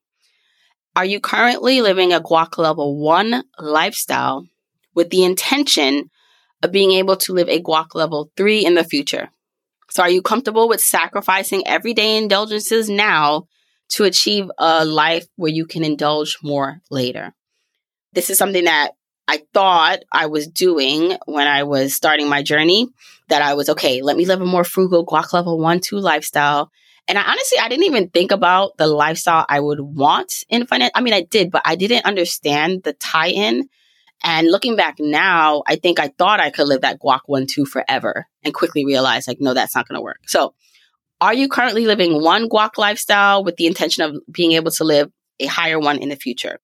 Are 0.96 1.04
you 1.04 1.20
currently 1.20 1.82
living 1.82 2.14
a 2.14 2.22
guac 2.22 2.58
level 2.58 2.98
one 2.98 3.44
lifestyle 3.60 4.46
with 4.96 5.10
the 5.10 5.26
intention 5.26 6.10
of 6.64 6.72
being 6.72 6.94
able 6.94 7.18
to 7.18 7.34
live 7.34 7.50
a 7.50 7.62
guac 7.62 7.94
level 7.94 8.32
three 8.38 8.66
in 8.66 8.76
the 8.76 8.86
future? 8.86 9.30
So, 9.90 10.02
are 10.02 10.10
you 10.10 10.22
comfortable 10.22 10.70
with 10.70 10.80
sacrificing 10.80 11.68
everyday 11.68 12.16
indulgences 12.18 12.90
now 12.90 13.48
to 13.90 14.06
achieve 14.06 14.50
a 14.58 14.86
life 14.86 15.26
where 15.36 15.52
you 15.52 15.66
can 15.66 15.84
indulge 15.84 16.38
more 16.42 16.80
later? 16.90 17.34
This 18.14 18.30
is 18.30 18.38
something 18.38 18.64
that 18.64 18.92
I 19.32 19.40
thought 19.54 20.00
I 20.12 20.26
was 20.26 20.50
doing 20.50 21.16
when 21.26 21.48
I 21.48 21.64
was 21.64 21.94
starting 21.94 22.28
my 22.28 22.44
journey. 22.44 22.90
That 23.30 23.42
I 23.42 23.54
was 23.54 23.70
okay, 23.70 24.02
let 24.02 24.18
me 24.18 24.26
live 24.26 24.42
a 24.42 24.46
more 24.46 24.66
frugal 24.66 25.06
guac 25.06 25.32
level 25.32 25.58
one, 25.58 25.80
two 25.80 26.00
lifestyle. 26.00 26.70
And 27.08 27.18
I 27.18 27.22
honestly, 27.24 27.60
I 27.60 27.70
didn't 27.70 27.86
even 27.86 28.10
think 28.10 28.32
about 28.32 28.76
the 28.76 28.88
lifestyle 28.88 29.46
I 29.48 29.62
would 29.62 29.80
want 29.80 30.44
in 30.50 30.66
finance. 30.66 30.92
I 30.96 31.00
mean, 31.00 31.14
I 31.14 31.22
did, 31.22 31.50
but 31.50 31.62
I 31.64 31.78
didn't 31.78 32.04
understand 32.04 32.84
the 32.84 32.92
tie 32.92 33.30
in. 33.30 33.70
And 34.22 34.52
looking 34.52 34.76
back 34.76 34.96
now, 35.00 35.64
I 35.66 35.78
think 35.78 35.98
I 35.98 36.10
thought 36.10 36.42
I 36.42 36.50
could 36.50 36.68
live 36.68 36.82
that 36.82 37.00
guac 37.00 37.22
one, 37.26 37.48
two 37.48 37.66
forever 37.66 38.28
and 38.44 38.54
quickly 38.54 38.86
realized, 38.86 39.30
like, 39.30 39.40
no, 39.40 39.54
that's 39.54 39.76
not 39.76 39.88
going 39.88 39.98
to 39.98 40.04
work. 40.04 40.20
So, 40.28 40.54
are 41.22 41.34
you 41.34 41.48
currently 41.48 41.86
living 41.86 42.22
one 42.22 42.50
guac 42.50 42.78
lifestyle 42.78 43.46
with 43.46 43.56
the 43.56 43.68
intention 43.68 44.04
of 44.04 44.18
being 44.30 44.52
able 44.52 44.72
to 44.72 44.84
live 44.84 45.10
a 45.40 45.46
higher 45.46 45.80
one 45.80 46.00
in 46.00 46.10
the 46.10 46.18
future? 46.18 46.60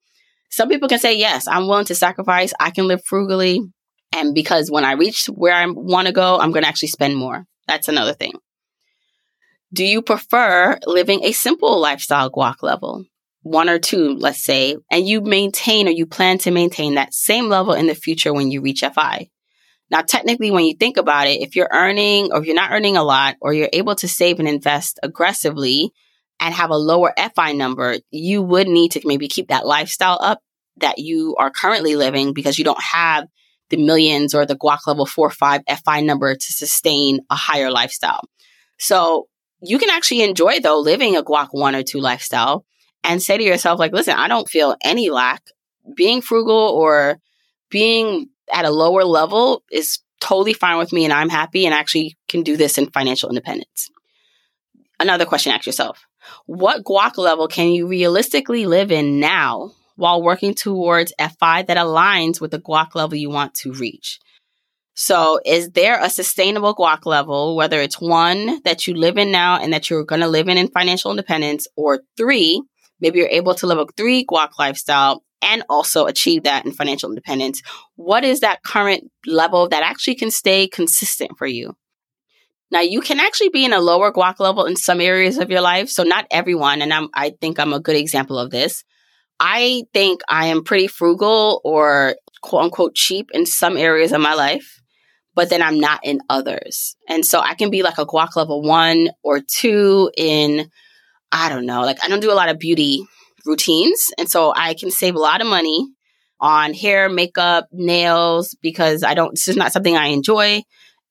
Some 0.49 0.69
people 0.69 0.87
can 0.87 0.99
say, 0.99 1.17
yes, 1.17 1.47
I'm 1.47 1.67
willing 1.67 1.85
to 1.85 1.95
sacrifice. 1.95 2.53
I 2.59 2.71
can 2.71 2.87
live 2.87 3.03
frugally. 3.03 3.61
And 4.15 4.33
because 4.33 4.71
when 4.71 4.85
I 4.85 4.93
reach 4.93 5.25
where 5.25 5.53
I 5.53 5.65
want 5.67 6.07
to 6.07 6.13
go, 6.13 6.39
I'm 6.39 6.51
going 6.51 6.63
to 6.63 6.69
actually 6.69 6.87
spend 6.89 7.15
more. 7.15 7.45
That's 7.67 7.87
another 7.87 8.13
thing. 8.13 8.33
Do 9.73 9.83
you 9.83 10.01
prefer 10.01 10.79
living 10.85 11.23
a 11.23 11.33
simple 11.33 11.79
lifestyle 11.79 12.31
guac 12.31 12.63
level? 12.63 13.05
One 13.41 13.69
or 13.69 13.79
two, 13.79 14.15
let's 14.15 14.43
say, 14.43 14.77
and 14.89 15.07
you 15.07 15.21
maintain 15.21 15.87
or 15.87 15.91
you 15.91 16.05
plan 16.05 16.37
to 16.39 16.51
maintain 16.51 16.95
that 16.95 17.13
same 17.13 17.49
level 17.49 17.73
in 17.73 17.87
the 17.87 17.95
future 17.95 18.33
when 18.33 18.49
you 18.49 18.61
reach 18.61 18.81
FI. 18.81 19.29
Now, 19.89 20.01
technically, 20.01 20.51
when 20.51 20.65
you 20.65 20.75
think 20.75 20.97
about 20.97 21.27
it, 21.27 21.41
if 21.41 21.55
you're 21.55 21.69
earning 21.71 22.31
or 22.31 22.39
if 22.39 22.45
you're 22.45 22.55
not 22.55 22.71
earning 22.71 22.97
a 22.97 23.03
lot 23.03 23.35
or 23.39 23.53
you're 23.53 23.69
able 23.71 23.95
to 23.95 24.07
save 24.07 24.39
and 24.39 24.47
invest 24.47 24.99
aggressively 25.03 25.91
and 26.39 26.53
have 26.53 26.69
a 26.69 26.77
lower 26.77 27.13
FI 27.35 27.53
number, 27.53 27.97
you 28.11 28.41
would 28.41 28.67
need 28.67 28.91
to 28.91 29.01
maybe 29.05 29.27
keep 29.27 29.47
that 29.47 29.65
lifestyle 29.65 30.17
up 30.21 30.39
that 30.77 30.99
you 30.99 31.35
are 31.37 31.49
currently 31.49 31.95
living 31.95 32.33
because 32.33 32.57
you 32.57 32.63
don't 32.63 32.81
have 32.81 33.25
the 33.69 33.77
millions 33.77 34.33
or 34.33 34.45
the 34.45 34.55
guac 34.55 34.79
level 34.87 35.05
four 35.05 35.27
or 35.27 35.31
five 35.31 35.61
FI 35.85 36.01
number 36.01 36.35
to 36.35 36.53
sustain 36.53 37.19
a 37.29 37.35
higher 37.35 37.71
lifestyle. 37.71 38.21
So 38.77 39.27
you 39.61 39.79
can 39.79 39.89
actually 39.89 40.21
enjoy 40.21 40.59
though 40.59 40.79
living 40.79 41.15
a 41.15 41.23
guac 41.23 41.49
one 41.51 41.75
or 41.75 41.83
two 41.83 41.99
lifestyle 41.99 42.65
and 43.03 43.21
say 43.21 43.37
to 43.37 43.43
yourself, 43.43 43.79
like, 43.79 43.93
listen, 43.93 44.15
I 44.15 44.27
don't 44.27 44.49
feel 44.49 44.75
any 44.83 45.09
lack. 45.09 45.43
Being 45.95 46.21
frugal 46.21 46.55
or 46.55 47.19
being 47.69 48.29
at 48.51 48.65
a 48.65 48.69
lower 48.69 49.03
level 49.03 49.63
is 49.71 49.99
totally 50.19 50.53
fine 50.53 50.77
with 50.77 50.93
me 50.93 51.05
and 51.05 51.13
I'm 51.13 51.29
happy 51.29 51.65
and 51.65 51.73
actually 51.73 52.17
can 52.27 52.43
do 52.43 52.57
this 52.57 52.77
in 52.77 52.89
financial 52.89 53.29
independence. 53.29 53.89
Another 54.99 55.25
question 55.25 55.53
ask 55.53 55.65
yourself. 55.65 56.06
What 56.45 56.83
guac 56.83 57.17
level 57.17 57.47
can 57.47 57.71
you 57.71 57.87
realistically 57.87 58.65
live 58.65 58.91
in 58.91 59.19
now 59.19 59.71
while 59.95 60.21
working 60.21 60.53
towards 60.53 61.13
FI 61.19 61.63
that 61.63 61.77
aligns 61.77 62.39
with 62.39 62.51
the 62.51 62.59
guac 62.59 62.95
level 62.95 63.17
you 63.17 63.29
want 63.29 63.53
to 63.55 63.73
reach? 63.73 64.19
So, 64.99 65.39
is 65.45 65.69
there 65.71 66.01
a 66.01 66.09
sustainable 66.09 66.73
guac 66.73 67.05
level, 67.05 67.55
whether 67.55 67.79
it's 67.79 68.01
one 68.01 68.61
that 68.63 68.87
you 68.87 68.95
live 68.95 69.17
in 69.17 69.31
now 69.31 69.59
and 69.59 69.71
that 69.71 69.89
you're 69.89 70.03
going 70.03 70.21
to 70.21 70.27
live 70.27 70.47
in 70.47 70.57
in 70.57 70.69
financial 70.69 71.11
independence, 71.11 71.67
or 71.75 72.01
three, 72.17 72.63
maybe 72.99 73.19
you're 73.19 73.27
able 73.27 73.53
to 73.55 73.67
live 73.67 73.77
a 73.77 73.85
three 73.95 74.25
guac 74.25 74.49
lifestyle 74.57 75.23
and 75.43 75.63
also 75.69 76.07
achieve 76.07 76.43
that 76.43 76.65
in 76.65 76.71
financial 76.71 77.09
independence. 77.09 77.61
What 77.95 78.23
is 78.23 78.39
that 78.39 78.63
current 78.63 79.11
level 79.25 79.69
that 79.69 79.83
actually 79.83 80.15
can 80.15 80.31
stay 80.31 80.67
consistent 80.67 81.37
for 81.37 81.45
you? 81.45 81.75
Now 82.71 82.81
you 82.81 83.01
can 83.01 83.19
actually 83.19 83.49
be 83.49 83.65
in 83.65 83.73
a 83.73 83.79
lower 83.79 84.11
guac 84.11 84.39
level 84.39 84.65
in 84.65 84.75
some 84.75 84.99
areas 84.99 85.37
of 85.37 85.49
your 85.49 85.61
life. 85.61 85.89
So 85.89 86.03
not 86.03 86.25
everyone, 86.31 86.81
and 86.81 86.93
I'm, 86.93 87.09
I 87.13 87.33
think 87.41 87.59
I'm 87.59 87.73
a 87.73 87.79
good 87.79 87.95
example 87.95 88.37
of 88.37 88.51
this. 88.51 88.83
I 89.39 89.83
think 89.93 90.21
I 90.27 90.47
am 90.47 90.63
pretty 90.63 90.87
frugal 90.87 91.61
or 91.63 92.15
quote 92.41 92.63
unquote 92.63 92.95
cheap 92.95 93.29
in 93.33 93.45
some 93.45 93.77
areas 93.77 94.11
of 94.11 94.21
my 94.21 94.33
life, 94.33 94.81
but 95.35 95.49
then 95.49 95.61
I'm 95.61 95.79
not 95.79 96.01
in 96.03 96.21
others. 96.29 96.95
And 97.07 97.25
so 97.25 97.39
I 97.39 97.53
can 97.53 97.69
be 97.69 97.83
like 97.83 97.99
a 97.99 98.05
guac 98.05 98.35
level 98.35 98.61
one 98.61 99.09
or 99.23 99.39
two 99.39 100.11
in, 100.17 100.69
I 101.31 101.49
don't 101.49 101.65
know, 101.65 101.81
like 101.81 102.03
I 102.03 102.07
don't 102.07 102.19
do 102.19 102.31
a 102.31 102.35
lot 102.35 102.49
of 102.49 102.59
beauty 102.59 103.05
routines. 103.45 104.11
And 104.17 104.29
so 104.29 104.53
I 104.55 104.73
can 104.73 104.91
save 104.91 105.15
a 105.15 105.19
lot 105.19 105.41
of 105.41 105.47
money 105.47 105.87
on 106.39 106.73
hair, 106.73 107.09
makeup, 107.09 107.67
nails 107.71 108.55
because 108.61 109.03
I 109.03 109.13
don't, 109.13 109.31
this 109.31 109.47
is 109.47 109.55
not 109.55 109.71
something 109.71 109.95
I 109.95 110.07
enjoy. 110.07 110.63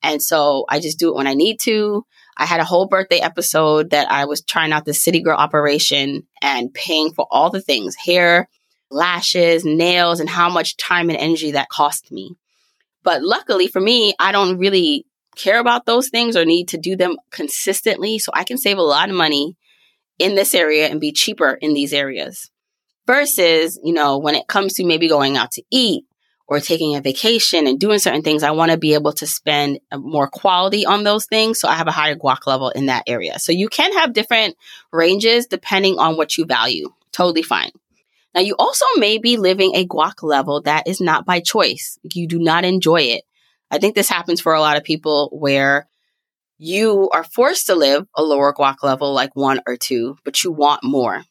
And 0.07 0.23
so 0.23 0.64
I 0.69 0.79
just 0.79 1.01
do 1.01 1.09
it 1.09 1.16
when 1.16 1.27
I 1.27 1.35
need 1.35 1.59
to. 1.62 2.07
I 2.37 2.47
had 2.47 2.61
a 2.61 2.64
whole 2.64 2.87
birthday 2.87 3.19
episode 3.19 3.90
that 3.90 4.09
I 4.09 4.27
was 4.27 4.40
trying 4.40 4.73
out 4.73 4.85
the 4.85 4.95
City 4.95 5.21
Girl 5.21 5.37
operation 5.37 6.23
and 6.40 6.73
paying 6.73 7.12
for 7.12 7.27
all 7.29 7.51
the 7.51 7.61
things 7.61 7.97
hair, 7.97 8.49
lashes, 8.88 9.64
nails, 9.64 10.21
and 10.21 10.29
how 10.29 10.49
much 10.49 10.77
time 10.77 11.11
and 11.11 11.19
energy 11.19 11.51
that 11.51 11.69
cost 11.71 12.12
me. 12.12 12.37
But 13.03 13.25
luckily 13.25 13.66
for 13.66 13.81
me, 13.81 14.14
I 14.21 14.31
don't 14.31 14.59
really 14.59 15.07
care 15.35 15.59
about 15.59 15.87
those 15.87 16.09
things 16.09 16.37
or 16.37 16.45
need 16.45 16.69
to 16.69 16.79
do 16.79 16.95
them 16.95 17.16
consistently. 17.33 18.21
So 18.21 18.31
I 18.33 18.45
can 18.45 18.59
save 18.59 18.79
a 18.79 18.83
lot 18.83 19.11
of 19.11 19.16
money 19.16 19.57
in 20.21 20.37
this 20.37 20.55
area 20.55 20.87
and 20.87 21.01
be 21.01 21.11
cheaper 21.11 21.59
in 21.61 21.75
these 21.75 21.92
areas. 21.92 22.49
Versus, 23.09 23.79
you 23.83 23.92
know, 23.92 24.19
when 24.19 24.37
it 24.37 24.47
comes 24.47 24.75
to 24.75 24.85
maybe 24.85 25.09
going 25.09 25.37
out 25.37 25.51
to 25.53 25.62
eat 25.71 26.05
or 26.49 26.61
taking 26.61 26.95
a 26.95 27.01
vacation 27.01 27.67
and 27.67 27.81
doing 27.81 27.99
certain 27.99 28.23
things, 28.23 28.43
I 28.43 28.53
want 28.53 28.71
to 28.71 28.77
be 28.77 28.95
able 28.95 29.13
to 29.15 29.27
spend 29.27 29.81
uh, 29.91 29.99
more 29.99 30.29
quality 30.29 30.87
on 30.87 31.03
those 31.03 31.27
things. 31.27 31.59
So 31.59 31.69
I 31.69 31.75
have 31.75 31.89
a 31.89 31.93
higher 31.93 32.15
guac 32.15 32.47
level 32.47 32.71
in 32.71 32.87
that 32.87 33.05
area. 33.07 33.39
So 33.39 33.53
you 33.53 33.69
can 33.69 33.93
have 33.95 34.13
different 34.13 34.57
ranges 34.93 35.47
depending 35.47 35.99
on 35.99 36.17
what 36.17 36.39
you 36.39 36.45
value. 36.45 36.93
Totally 37.13 37.43
fine. 37.43 37.71
Now 38.35 38.43
you 38.43 38.55
also 38.59 38.85
may 38.99 39.19
be 39.19 39.37
living 39.37 39.75
a 39.75 39.87
guac 39.87 40.23
level 40.23 40.63
that 40.63 40.87
is 40.87 41.01
not 41.01 41.25
by 41.25 41.41
choice. 41.41 41.99
You 42.03 42.29
do 42.29 42.39
not 42.39 42.65
enjoy 42.65 43.03
it. 43.03 43.25
I 43.71 43.79
think 43.79 43.95
this 43.95 44.09
happens 44.09 44.41
for 44.41 44.55
a 44.55 44.61
lot 44.61 44.77
of 44.77 44.85
people 44.85 45.31
where 45.33 45.89
you 46.59 47.11
are 47.13 47.25
forced 47.25 47.67
to 47.67 47.75
live 47.75 48.07
a 48.15 48.23
lower 48.23 48.53
guac 48.53 48.83
level, 48.83 49.13
like 49.13 49.35
one 49.35 49.61
or 49.67 49.77
two, 49.77 50.17
but 50.25 50.45
you 50.45 50.53
want 50.53 50.85
more. 50.85 51.25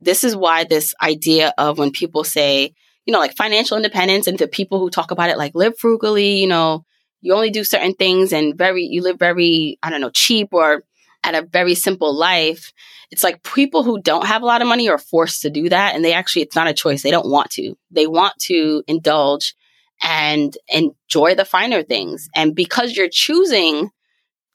This 0.00 0.24
is 0.24 0.36
why 0.36 0.64
this 0.64 0.94
idea 1.02 1.52
of 1.58 1.78
when 1.78 1.90
people 1.90 2.22
say, 2.22 2.74
you 3.08 3.12
know, 3.12 3.20
like 3.20 3.34
financial 3.34 3.78
independence 3.78 4.26
and 4.26 4.38
the 4.38 4.46
people 4.46 4.78
who 4.78 4.90
talk 4.90 5.10
about 5.10 5.30
it, 5.30 5.38
like 5.38 5.54
live 5.54 5.78
frugally, 5.78 6.40
you 6.40 6.46
know, 6.46 6.84
you 7.22 7.32
only 7.32 7.48
do 7.48 7.64
certain 7.64 7.94
things 7.94 8.34
and 8.34 8.54
very, 8.54 8.84
you 8.84 9.00
live 9.00 9.18
very, 9.18 9.78
I 9.82 9.88
don't 9.88 10.02
know, 10.02 10.10
cheap 10.10 10.48
or 10.52 10.84
at 11.24 11.34
a 11.34 11.40
very 11.40 11.74
simple 11.74 12.14
life. 12.14 12.70
It's 13.10 13.24
like 13.24 13.42
people 13.42 13.82
who 13.82 13.98
don't 14.02 14.26
have 14.26 14.42
a 14.42 14.44
lot 14.44 14.60
of 14.60 14.68
money 14.68 14.90
are 14.90 14.98
forced 14.98 15.40
to 15.40 15.48
do 15.48 15.70
that. 15.70 15.94
And 15.94 16.04
they 16.04 16.12
actually, 16.12 16.42
it's 16.42 16.54
not 16.54 16.68
a 16.68 16.74
choice. 16.74 17.02
They 17.02 17.10
don't 17.10 17.30
want 17.30 17.48
to. 17.52 17.78
They 17.90 18.06
want 18.06 18.34
to 18.40 18.82
indulge 18.86 19.54
and 20.02 20.54
enjoy 20.68 21.34
the 21.34 21.46
finer 21.46 21.82
things. 21.82 22.28
And 22.34 22.54
because 22.54 22.94
you're 22.94 23.08
choosing 23.10 23.88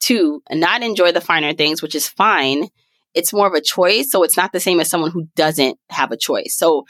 to 0.02 0.42
not 0.52 0.84
enjoy 0.84 1.10
the 1.10 1.20
finer 1.20 1.54
things, 1.54 1.82
which 1.82 1.96
is 1.96 2.06
fine. 2.06 2.68
It's 3.14 3.32
more 3.32 3.48
of 3.48 3.54
a 3.54 3.60
choice. 3.60 4.12
So 4.12 4.22
it's 4.22 4.36
not 4.36 4.52
the 4.52 4.60
same 4.60 4.78
as 4.78 4.88
someone 4.88 5.10
who 5.10 5.26
doesn't 5.34 5.76
have 5.90 6.12
a 6.12 6.16
choice. 6.16 6.54
So 6.56 6.84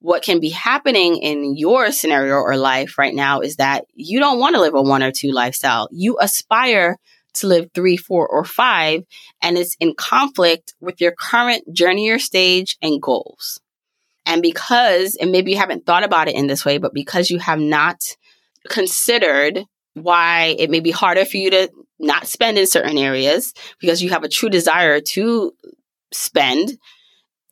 what 0.00 0.22
can 0.22 0.40
be 0.40 0.50
happening 0.50 1.18
in 1.18 1.56
your 1.56 1.92
scenario 1.92 2.34
or 2.34 2.56
life 2.56 2.98
right 2.98 3.14
now 3.14 3.40
is 3.40 3.56
that 3.56 3.84
you 3.94 4.18
don't 4.18 4.38
want 4.38 4.54
to 4.54 4.60
live 4.60 4.74
a 4.74 4.82
one 4.82 5.02
or 5.02 5.12
two 5.12 5.30
lifestyle. 5.30 5.88
You 5.92 6.18
aspire 6.20 6.96
to 7.34 7.46
live 7.46 7.70
three, 7.74 7.96
four, 7.96 8.26
or 8.26 8.44
five, 8.44 9.04
and 9.42 9.56
it's 9.56 9.76
in 9.78 9.94
conflict 9.94 10.74
with 10.80 11.00
your 11.00 11.12
current 11.12 11.72
journey 11.72 12.10
or 12.10 12.18
stage 12.18 12.76
and 12.82 13.00
goals. 13.00 13.60
And 14.26 14.42
because, 14.42 15.16
and 15.16 15.32
maybe 15.32 15.52
you 15.52 15.58
haven't 15.58 15.86
thought 15.86 16.04
about 16.04 16.28
it 16.28 16.34
in 16.34 16.46
this 16.46 16.64
way, 16.64 16.78
but 16.78 16.94
because 16.94 17.30
you 17.30 17.38
have 17.38 17.58
not 17.58 18.00
considered 18.68 19.64
why 19.94 20.54
it 20.58 20.70
may 20.70 20.80
be 20.80 20.90
harder 20.90 21.24
for 21.24 21.36
you 21.36 21.50
to 21.50 21.70
not 21.98 22.26
spend 22.26 22.58
in 22.58 22.66
certain 22.66 22.98
areas 22.98 23.52
because 23.80 24.02
you 24.02 24.10
have 24.10 24.24
a 24.24 24.28
true 24.28 24.48
desire 24.48 25.00
to 25.00 25.52
spend, 26.12 26.78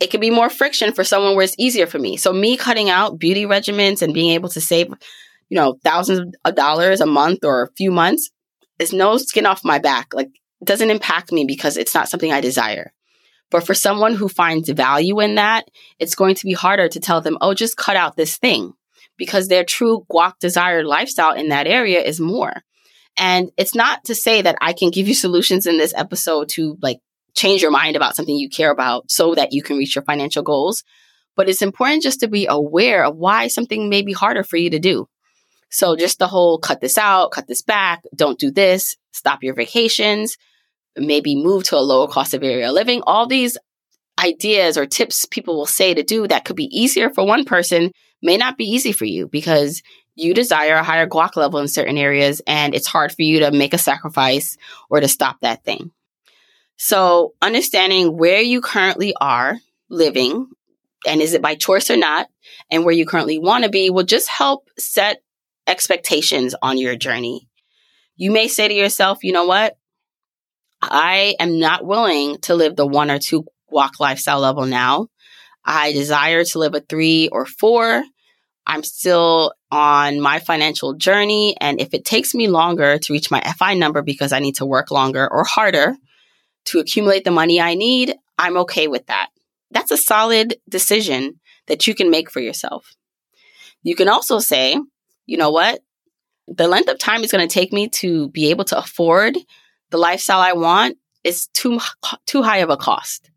it 0.01 0.11
could 0.11 0.21
be 0.21 0.31
more 0.31 0.49
friction 0.49 0.93
for 0.93 1.05
someone 1.05 1.35
where 1.35 1.45
it's 1.45 1.55
easier 1.59 1.87
for 1.87 1.99
me. 1.99 2.17
So 2.17 2.33
me 2.33 2.57
cutting 2.57 2.89
out 2.89 3.19
beauty 3.19 3.45
regimens 3.45 4.03
and 4.03 4.15
being 4.15 4.31
able 4.31 4.49
to 4.51 4.61
save, 4.61 4.89
you 5.49 5.57
know, 5.57 5.79
thousands 5.83 6.35
of 6.45 6.55
dollars 6.55 7.01
a 7.01 7.07
month 7.07 7.45
or 7.45 7.63
a 7.63 7.73
few 7.77 7.91
months 7.91 8.31
is 8.79 8.93
no 8.93 9.17
skin 9.17 9.47
off 9.47 9.65
my 9.65 9.79
back. 9.79 10.15
Like 10.15 10.31
it 10.61 10.67
doesn't 10.67 10.91
impact 10.91 11.33
me 11.33 11.45
because 11.45 11.77
it's 11.77 11.95
not 11.95 12.09
something 12.09 12.33
I 12.33 12.41
desire. 12.41 12.93
But 13.51 13.65
for 13.65 13.75
someone 13.75 14.15
who 14.15 14.29
finds 14.29 14.69
value 14.69 15.21
in 15.21 15.37
that, 15.37 15.69
it's 15.99 16.15
going 16.15 16.35
to 16.37 16.45
be 16.45 16.53
harder 16.53 16.89
to 16.89 17.01
tell 17.01 17.21
them, 17.21 17.39
oh, 17.41 17.55
just 17.55 17.77
cut 17.77 17.97
out 17.97 18.17
this 18.17 18.37
thing 18.37 18.75
because 19.17 19.49
their 19.49 19.65
true 19.65 20.07
guac 20.11 20.35
desired 20.39 20.85
lifestyle 20.85 21.35
in 21.35 21.49
that 21.49 21.67
area 21.67 22.01
is 22.01 22.21
more. 22.21 22.63
And 23.17 23.51
it's 23.57 23.75
not 23.75 24.05
to 24.05 24.15
say 24.15 24.43
that 24.43 24.57
I 24.61 24.75
can 24.75 24.91
give 24.91 25.09
you 25.09 25.15
solutions 25.25 25.67
in 25.67 25.79
this 25.79 25.95
episode 25.97 26.51
to 26.51 26.77
like 26.81 27.01
change 27.39 27.63
your 27.63 27.71
mind 27.71 27.97
about 27.97 28.17
something 28.17 28.35
you 28.35 28.49
care 28.49 28.71
about 28.71 29.11
so 29.11 29.35
that 29.35 29.53
you 29.53 29.63
can 29.63 29.77
reach 29.77 29.95
your 29.95 30.05
financial 30.05 30.43
goals. 30.43 30.83
But 31.37 31.49
it's 31.49 31.63
important 31.63 32.03
just 32.03 32.21
to 32.21 32.29
be 32.29 32.47
aware 32.49 33.05
of 33.05 33.17
why 33.17 33.47
something 33.47 33.89
may 33.89 34.03
be 34.03 34.13
harder 34.13 34.43
for 34.43 34.57
you 34.57 34.71
to 34.71 34.79
do. 34.79 35.07
So 35.71 35.97
just 35.97 36.19
the 36.19 36.27
whole 36.27 36.59
cut 36.59 36.81
this 36.81 36.99
out, 36.99 37.31
cut 37.31 37.47
this 37.47 37.63
back, 37.63 38.03
don't 38.15 38.39
do 38.39 38.51
this, 38.51 38.97
stop 39.13 39.43
your 39.43 39.55
vacations, 39.55 40.37
maybe 40.97 41.37
move 41.37 41.65
to 41.65 41.77
a 41.77 41.81
lower 41.81 42.09
cost 42.09 42.35
of 42.35 42.43
area 42.43 42.69
of 42.69 42.75
living. 42.75 43.03
All 43.07 43.27
these 43.27 43.57
ideas 44.19 44.77
or 44.77 44.87
tips 44.87 45.27
people 45.27 45.57
will 45.57 45.67
say 45.67 45.95
to 45.95 46.03
do 46.03 46.27
that 46.27 46.45
could 46.45 46.57
be 46.57 46.77
easier 46.77 47.11
for 47.11 47.25
one 47.25 47.45
person 47.45 47.93
may 48.21 48.37
not 48.37 48.59
be 48.59 48.65
easy 48.65 48.91
for 48.91 49.05
you 49.05 49.29
because 49.29 49.83
you 50.17 50.35
desire 50.35 50.75
a 50.75 50.83
higher 50.83 51.07
guac 51.07 51.37
level 51.37 51.61
in 51.61 51.69
certain 51.69 51.97
areas 51.97 52.43
and 52.47 52.75
it's 52.75 52.89
hard 52.89 53.13
for 53.13 53.23
you 53.23 53.41
to 53.41 53.53
make 53.53 53.75
a 53.75 53.79
sacrifice 53.79 54.57
or 54.91 54.99
to 54.99 55.07
stop 55.07 55.39
that 55.41 55.63
thing. 55.63 55.93
So 56.79 57.35
understanding 57.43 58.17
where 58.17 58.41
you 58.41 58.61
currently 58.61 59.13
are 59.21 59.59
living 59.91 60.47
and 61.07 61.21
is 61.21 61.35
it 61.35 61.43
by 61.43 61.57
choice 61.57 61.91
or 61.91 61.97
not 61.97 62.29
and 62.71 62.85
where 62.85 62.95
you 62.95 63.05
currently 63.05 63.39
want 63.39 63.65
to 63.65 63.71
be 63.71 63.91
will 63.91 64.05
just 64.05 64.29
help 64.29 64.69
set 64.79 65.21
expectations 65.67 66.55
on 66.63 66.79
your 66.79 66.95
journey. 66.95 67.49
You 68.17 68.31
may 68.31 68.47
say 68.47 68.69
to 68.69 68.75
yourself, 68.75 69.19
you 69.23 69.33
know 69.33 69.47
what? 69.47 69.77
I 70.81 71.35
am 71.41 71.59
not 71.59 71.85
willing 71.85 72.39
to 72.43 72.55
live 72.55 72.77
the 72.77 72.87
one 72.87 73.11
or 73.11 73.19
two 73.19 73.45
guac 73.73 73.99
lifestyle 73.99 74.39
level 74.39 74.65
now. 74.65 75.09
I 75.65 75.93
desire 75.93 76.45
to 76.45 76.59
live 76.61 76.77
a 76.77 76.81
three 76.81 77.29
or 77.29 77.45
four. 77.45 78.05
I'm 78.69 78.85
still 78.85 79.53
on 79.73 80.21
my 80.21 80.39
financial 80.39 80.95
journey. 80.95 81.57
And 81.61 81.81
if 81.81 81.93
it 81.93 82.05
takes 82.05 82.35
me 82.35 82.47
longer 82.47 82.99
to 82.99 83.13
reach 83.13 83.33
my 83.33 83.41
FI 83.59 83.75
number 83.75 84.03
because 84.03 84.33
I 84.33 84.39
need 84.39 84.57
to 84.57 84.67
work 84.67 84.93
longer 84.93 85.29
or 85.29 85.43
harder 85.43 85.97
to 86.67 86.79
accumulate 86.79 87.25
the 87.25 87.31
money 87.31 87.61
I 87.61 87.75
need, 87.75 88.15
I'm 88.39 88.57
okay 88.59 88.89
with 88.89 89.07
that. 89.07 89.29
That's 89.71 89.91
a 89.91 89.97
solid 89.97 90.57
decision 90.69 91.41
that 91.67 91.87
you 91.87 91.95
can 91.95 92.11
make 92.11 92.31
for 92.31 92.41
yourself. 92.41 92.95
You 93.83 93.95
can 93.95 94.09
also 94.09 94.39
say, 94.39 94.77
you 95.27 95.37
know 95.37 95.51
what? 95.51 95.81
The 96.47 96.69
length 96.69 96.89
of 96.89 96.99
time 96.99 97.23
it's 97.23 97.33
going 97.33 97.47
to 97.47 97.53
take 97.53 97.73
me 97.73 97.89
to 97.89 98.31
be 98.31 98.51
able 98.51 98.65
to 98.67 98.79
afford 98.79 99.37
the 99.91 99.99
lifestyle 99.99 100.41
I 100.41 100.53
want 100.53 100.97
is 101.25 101.49
too 101.49 101.81
too 102.27 102.43
high 102.43 102.59
of 102.59 102.71
a 102.71 102.77
cost. 102.77 103.31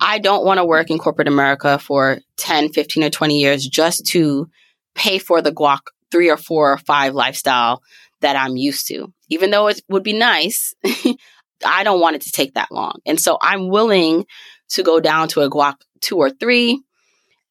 I 0.00 0.18
don't 0.18 0.44
want 0.44 0.58
to 0.58 0.64
work 0.64 0.90
in 0.90 0.98
corporate 0.98 1.28
America 1.28 1.78
for 1.78 2.18
10, 2.36 2.72
15 2.72 3.04
or 3.04 3.10
20 3.10 3.38
years 3.38 3.66
just 3.66 4.06
to 4.08 4.48
pay 4.94 5.18
for 5.18 5.42
the 5.42 5.52
guac 5.52 5.80
3 6.10 6.30
or 6.30 6.36
4 6.36 6.72
or 6.72 6.78
5 6.78 7.14
lifestyle 7.14 7.82
that 8.20 8.36
I'm 8.36 8.56
used 8.56 8.86
to. 8.88 9.12
Even 9.28 9.50
though 9.50 9.66
it 9.66 9.82
would 9.88 10.02
be 10.02 10.12
nice, 10.12 10.74
I 11.64 11.84
don't 11.84 12.00
want 12.00 12.16
it 12.16 12.22
to 12.22 12.32
take 12.32 12.54
that 12.54 12.72
long. 12.72 13.00
And 13.06 13.20
so 13.20 13.38
I'm 13.40 13.68
willing 13.68 14.26
to 14.70 14.82
go 14.82 15.00
down 15.00 15.28
to 15.28 15.40
a 15.40 15.50
guac 15.50 15.76
2 16.00 16.16
or 16.16 16.30
3 16.30 16.80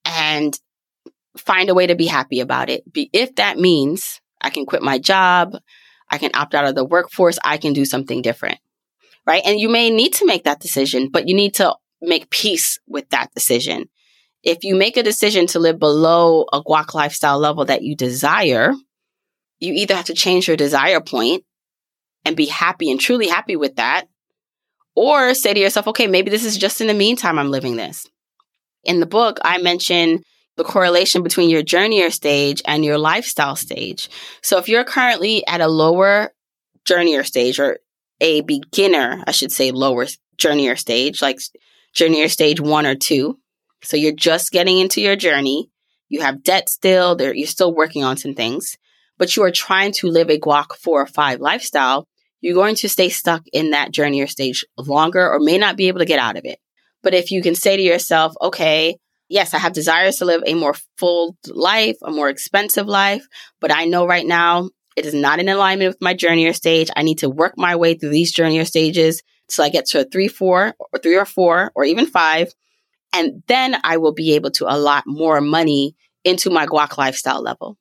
and 0.05 0.57
find 1.37 1.69
a 1.69 1.73
way 1.73 1.87
to 1.87 1.95
be 1.95 2.07
happy 2.07 2.39
about 2.39 2.69
it. 2.69 2.91
Be, 2.91 3.09
if 3.13 3.35
that 3.35 3.57
means 3.57 4.21
I 4.41 4.49
can 4.49 4.65
quit 4.65 4.81
my 4.81 4.99
job, 4.99 5.55
I 6.09 6.17
can 6.17 6.31
opt 6.33 6.53
out 6.53 6.65
of 6.65 6.75
the 6.75 6.85
workforce, 6.85 7.39
I 7.43 7.57
can 7.57 7.73
do 7.73 7.85
something 7.85 8.21
different. 8.21 8.59
Right. 9.25 9.41
And 9.45 9.59
you 9.59 9.69
may 9.69 9.89
need 9.89 10.13
to 10.15 10.25
make 10.25 10.43
that 10.43 10.59
decision, 10.59 11.09
but 11.11 11.29
you 11.29 11.35
need 11.35 11.55
to 11.55 11.75
make 12.01 12.29
peace 12.29 12.79
with 12.87 13.09
that 13.09 13.33
decision. 13.33 13.89
If 14.43 14.65
you 14.65 14.75
make 14.75 14.97
a 14.97 15.03
decision 15.03 15.47
to 15.47 15.59
live 15.59 15.79
below 15.79 16.45
a 16.51 16.61
guac 16.61 16.93
lifestyle 16.93 17.39
level 17.39 17.63
that 17.65 17.83
you 17.83 17.95
desire, 17.95 18.73
you 19.59 19.73
either 19.73 19.95
have 19.95 20.05
to 20.05 20.13
change 20.13 20.49
your 20.49 20.57
desire 20.57 20.99
point 20.99 21.45
and 22.25 22.35
be 22.35 22.45
happy 22.45 22.89
and 22.89 22.99
truly 22.99 23.27
happy 23.27 23.55
with 23.55 23.75
that, 23.75 24.07
or 24.95 25.33
say 25.33 25.53
to 25.53 25.59
yourself, 25.59 25.87
okay, 25.87 26.07
maybe 26.07 26.29
this 26.29 26.45
is 26.45 26.57
just 26.57 26.81
in 26.81 26.87
the 26.87 26.93
meantime 26.93 27.39
I'm 27.39 27.51
living 27.51 27.75
this. 27.75 28.07
In 28.83 28.99
the 28.99 29.05
book, 29.05 29.39
I 29.43 29.57
mention 29.57 30.23
the 30.55 30.63
correlation 30.63 31.23
between 31.23 31.49
your 31.49 31.63
journeyer 31.63 32.11
stage 32.11 32.61
and 32.65 32.85
your 32.85 32.97
lifestyle 32.97 33.55
stage. 33.55 34.09
So 34.41 34.57
if 34.57 34.69
you're 34.69 34.83
currently 34.83 35.45
at 35.47 35.61
a 35.61 35.67
lower 35.67 36.31
journeyer 36.85 37.25
stage 37.25 37.59
or 37.59 37.79
a 38.21 38.41
beginner, 38.41 39.23
I 39.25 39.31
should 39.31 39.51
say 39.51 39.71
lower 39.71 40.05
journeyer 40.37 40.77
stage, 40.77 41.21
like 41.21 41.39
journeyer 41.95 42.29
stage 42.29 42.61
one 42.61 42.85
or 42.85 42.95
two. 42.95 43.39
So 43.81 43.97
you're 43.97 44.13
just 44.13 44.51
getting 44.51 44.77
into 44.79 45.01
your 45.01 45.15
journey. 45.15 45.69
You 46.09 46.21
have 46.21 46.43
debt 46.43 46.69
still, 46.69 47.19
you're 47.19 47.47
still 47.47 47.73
working 47.73 48.03
on 48.03 48.17
some 48.17 48.35
things, 48.35 48.77
but 49.17 49.35
you 49.35 49.43
are 49.43 49.51
trying 49.51 49.93
to 49.93 50.07
live 50.07 50.29
a 50.29 50.37
guac 50.37 50.73
four 50.75 51.01
or 51.01 51.07
five 51.07 51.41
lifestyle. 51.41 52.07
You're 52.43 52.55
going 52.55 52.75
to 52.75 52.89
stay 52.89 53.07
stuck 53.07 53.43
in 53.53 53.71
that 53.71 53.93
journeyer 53.93 54.29
stage 54.29 54.65
longer 54.77 55.31
or 55.31 55.39
may 55.39 55.57
not 55.57 55.77
be 55.77 55.87
able 55.87 55.99
to 55.99 56.05
get 56.05 56.19
out 56.19 56.35
of 56.35 56.43
it. 56.43 56.59
But 57.01 57.13
if 57.13 57.31
you 57.31 57.41
can 57.41 57.55
say 57.55 57.77
to 57.77 57.81
yourself, 57.81 58.33
okay, 58.41 58.97
yes, 59.29 59.53
I 59.53 59.59
have 59.59 59.71
desires 59.71 60.17
to 60.17 60.25
live 60.25 60.43
a 60.45 60.53
more 60.53 60.75
full 60.97 61.37
life, 61.47 61.95
a 62.03 62.11
more 62.11 62.27
expensive 62.27 62.85
life, 62.85 63.25
but 63.61 63.73
I 63.73 63.85
know 63.85 64.05
right 64.05 64.25
now 64.25 64.71
it 64.97 65.05
is 65.05 65.13
not 65.13 65.39
in 65.39 65.47
alignment 65.47 65.91
with 65.91 66.01
my 66.01 66.13
journeyer 66.13 66.53
stage. 66.53 66.89
I 66.93 67.03
need 67.03 67.19
to 67.19 67.29
work 67.29 67.53
my 67.55 67.77
way 67.77 67.93
through 67.93 68.09
these 68.09 68.35
journeyer 68.35 68.67
stages 68.67 69.23
till 69.47 69.63
I 69.63 69.69
get 69.69 69.85
to 69.87 70.01
a 70.01 70.03
three, 70.03 70.27
four, 70.27 70.75
or 70.91 70.99
three 70.99 71.15
or 71.15 71.25
four, 71.25 71.71
or 71.75 71.85
even 71.85 72.07
five. 72.07 72.51
And 73.13 73.41
then 73.47 73.77
I 73.85 73.97
will 73.97 74.13
be 74.13 74.35
able 74.35 74.51
to 74.51 74.65
allot 74.65 75.05
more 75.07 75.39
money 75.39 75.95
into 76.25 76.49
my 76.49 76.65
guac 76.65 76.97
lifestyle 76.97 77.41
level. 77.41 77.77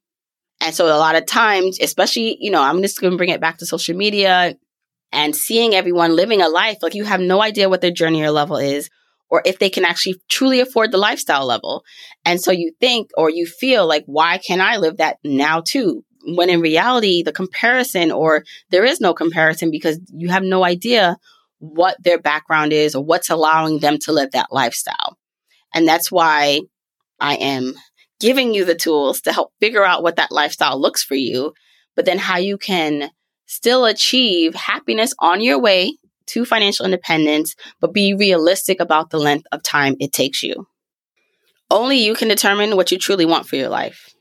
And 0.65 0.75
so 0.75 0.87
a 0.87 0.97
lot 0.97 1.17
of 1.17 1.27
times, 1.27 1.79
especially, 1.81 2.37
you 2.41 2.51
know, 2.51 2.63
I'm 2.63 2.83
just 2.83 3.01
going 3.01 3.11
to 3.11 3.17
bring 3.17 3.31
it 3.31 3.41
back 3.41 3.59
to 3.59 3.67
social 3.67 3.97
media 3.97 4.55
and 5.11 5.35
seeing 5.35 5.75
everyone 5.75 6.15
living 6.15 6.41
a 6.41 6.49
life 6.49 6.79
like 6.83 6.95
you 6.95 7.05
have 7.05 7.21
no 7.21 7.43
idea 7.43 7.69
what 7.69 7.81
their 7.81 7.91
journey 7.91 8.23
or 8.23 8.31
level 8.31 8.57
is 8.57 8.89
or 9.29 9.43
if 9.45 9.59
they 9.59 9.71
can 9.71 9.85
actually 9.85 10.21
truly 10.29 10.61
afford 10.61 10.93
the 10.93 10.99
lifestyle 10.99 11.47
level. 11.47 11.85
And 12.25 12.41
so 12.41 12.53
you 12.53 12.73
think 12.81 13.11
or 13.17 13.29
you 13.29 13.47
feel 13.47 13.87
like, 13.87 14.05
why 14.07 14.39
can't 14.39 14.61
I 14.61 14.77
live 14.77 14.99
that 14.99 15.19
now 15.25 15.63
too? 15.67 16.05
When 16.25 16.49
in 16.49 16.61
reality, 16.61 17.23
the 17.23 17.33
comparison 17.33 18.13
or 18.13 18.45
there 18.71 18.85
is 18.85 19.01
no 19.01 19.15
comparison 19.15 19.71
because 19.71 19.99
you 20.13 20.29
have 20.29 20.45
no 20.45 20.65
idea 20.65 21.17
what 21.59 21.97
their 22.03 22.21
background 22.21 22.73
is 22.73 22.95
or 22.95 23.05
what's 23.05 23.31
allowing 23.31 23.81
them 23.81 23.99
to 24.03 24.13
live 24.13 24.31
that 24.33 24.53
lifestyle. 24.53 25.19
And 25.75 25.89
that's 25.89 26.13
why 26.13 26.61
I 27.19 27.35
am 27.37 27.75
giving 28.23 28.55
you 28.55 28.65
the 28.65 28.75
tools 28.75 29.21
to 29.23 29.33
help 29.33 29.53
figure 29.61 29.85
out 29.85 30.03
what 30.03 30.17
that 30.17 30.31
lifestyle 30.31 30.81
looks 30.81 31.03
for 31.03 31.17
you, 31.17 31.53
but 31.97 32.07
then 32.07 32.19
how 32.19 32.39
you 32.39 32.57
can 32.57 33.11
still 33.47 33.85
achieve 33.85 34.55
happiness 34.55 35.13
on 35.19 35.41
your 35.43 35.61
way 35.61 35.99
to 36.27 36.45
financial 36.45 36.87
independence, 36.87 37.57
but 37.81 37.93
be 37.93 38.15
realistic 38.15 38.81
about 38.81 39.11
the 39.11 39.19
length 39.19 39.47
of 39.51 39.63
time 39.63 39.97
it 39.99 40.13
takes 40.13 40.43
you. 40.43 40.67
Only 41.69 41.99
you 41.99 42.15
can 42.15 42.29
determine 42.29 42.77
what 42.77 42.93
you 42.93 42.99
truly 42.99 43.27
want 43.27 43.47
for 43.47 43.57
your 43.57 43.69
life 43.69 44.15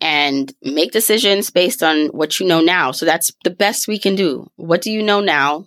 and 0.00 0.52
make 0.62 0.92
decisions 0.92 1.50
based 1.50 1.82
on 1.82 2.06
what 2.08 2.38
you 2.38 2.46
know 2.46 2.60
now. 2.60 2.92
So 2.92 3.04
that's 3.04 3.32
the 3.42 3.50
best 3.50 3.88
we 3.88 3.98
can 3.98 4.14
do. 4.14 4.46
What 4.54 4.80
do 4.80 4.92
you 4.92 5.02
know 5.02 5.20
now? 5.20 5.66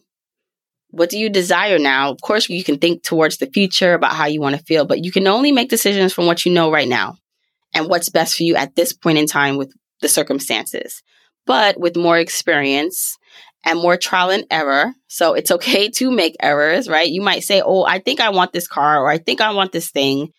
What 0.92 1.10
do 1.10 1.18
you 1.18 1.30
desire 1.30 1.80
now? 1.80 2.12
Of 2.12 2.22
course, 2.22 2.50
you 2.50 2.64
can 2.64 2.78
think 2.78 3.04
towards 3.04 3.38
the 3.38 3.48
future 3.48 3.94
about 3.94 4.14
how 4.14 4.26
you 4.26 4.40
want 4.40 4.56
to 4.56 4.64
feel, 4.64 4.86
but 4.86 5.04
you 5.04 5.12
can 5.12 5.28
only 5.28 5.52
make 5.52 5.70
decisions 5.70 6.14
from 6.14 6.28
what 6.28 6.46
you 6.46 6.52
know 6.54 6.72
right 6.72 6.88
now 6.88 7.18
and 7.74 7.88
what's 7.88 8.10
best 8.10 8.36
for 8.36 8.44
you 8.44 8.56
at 8.56 8.76
this 8.76 8.94
point 8.94 9.18
in 9.18 9.28
time 9.28 9.58
with 9.58 9.74
the 10.02 10.10
circumstances. 10.10 11.02
But 11.46 11.80
with 11.80 11.96
more 11.96 12.18
experience 12.18 13.18
and 13.64 13.80
more 13.80 13.98
trial 13.98 14.30
and 14.30 14.46
error. 14.50 14.94
So 15.08 15.34
it's 15.34 15.52
okay 15.52 15.90
to 15.90 16.12
make 16.12 16.36
errors, 16.40 16.88
right? 16.88 17.10
You 17.10 17.22
might 17.22 17.44
say, 17.44 17.62
Oh, 17.64 17.84
I 17.84 18.00
think 18.00 18.20
I 18.20 18.30
want 18.30 18.54
this 18.54 18.68
car 18.68 19.00
or 19.00 19.10
I 19.10 19.18
think 19.18 19.42
I 19.42 19.54
want 19.54 19.72
this 19.72 19.92
thing. 19.92 20.32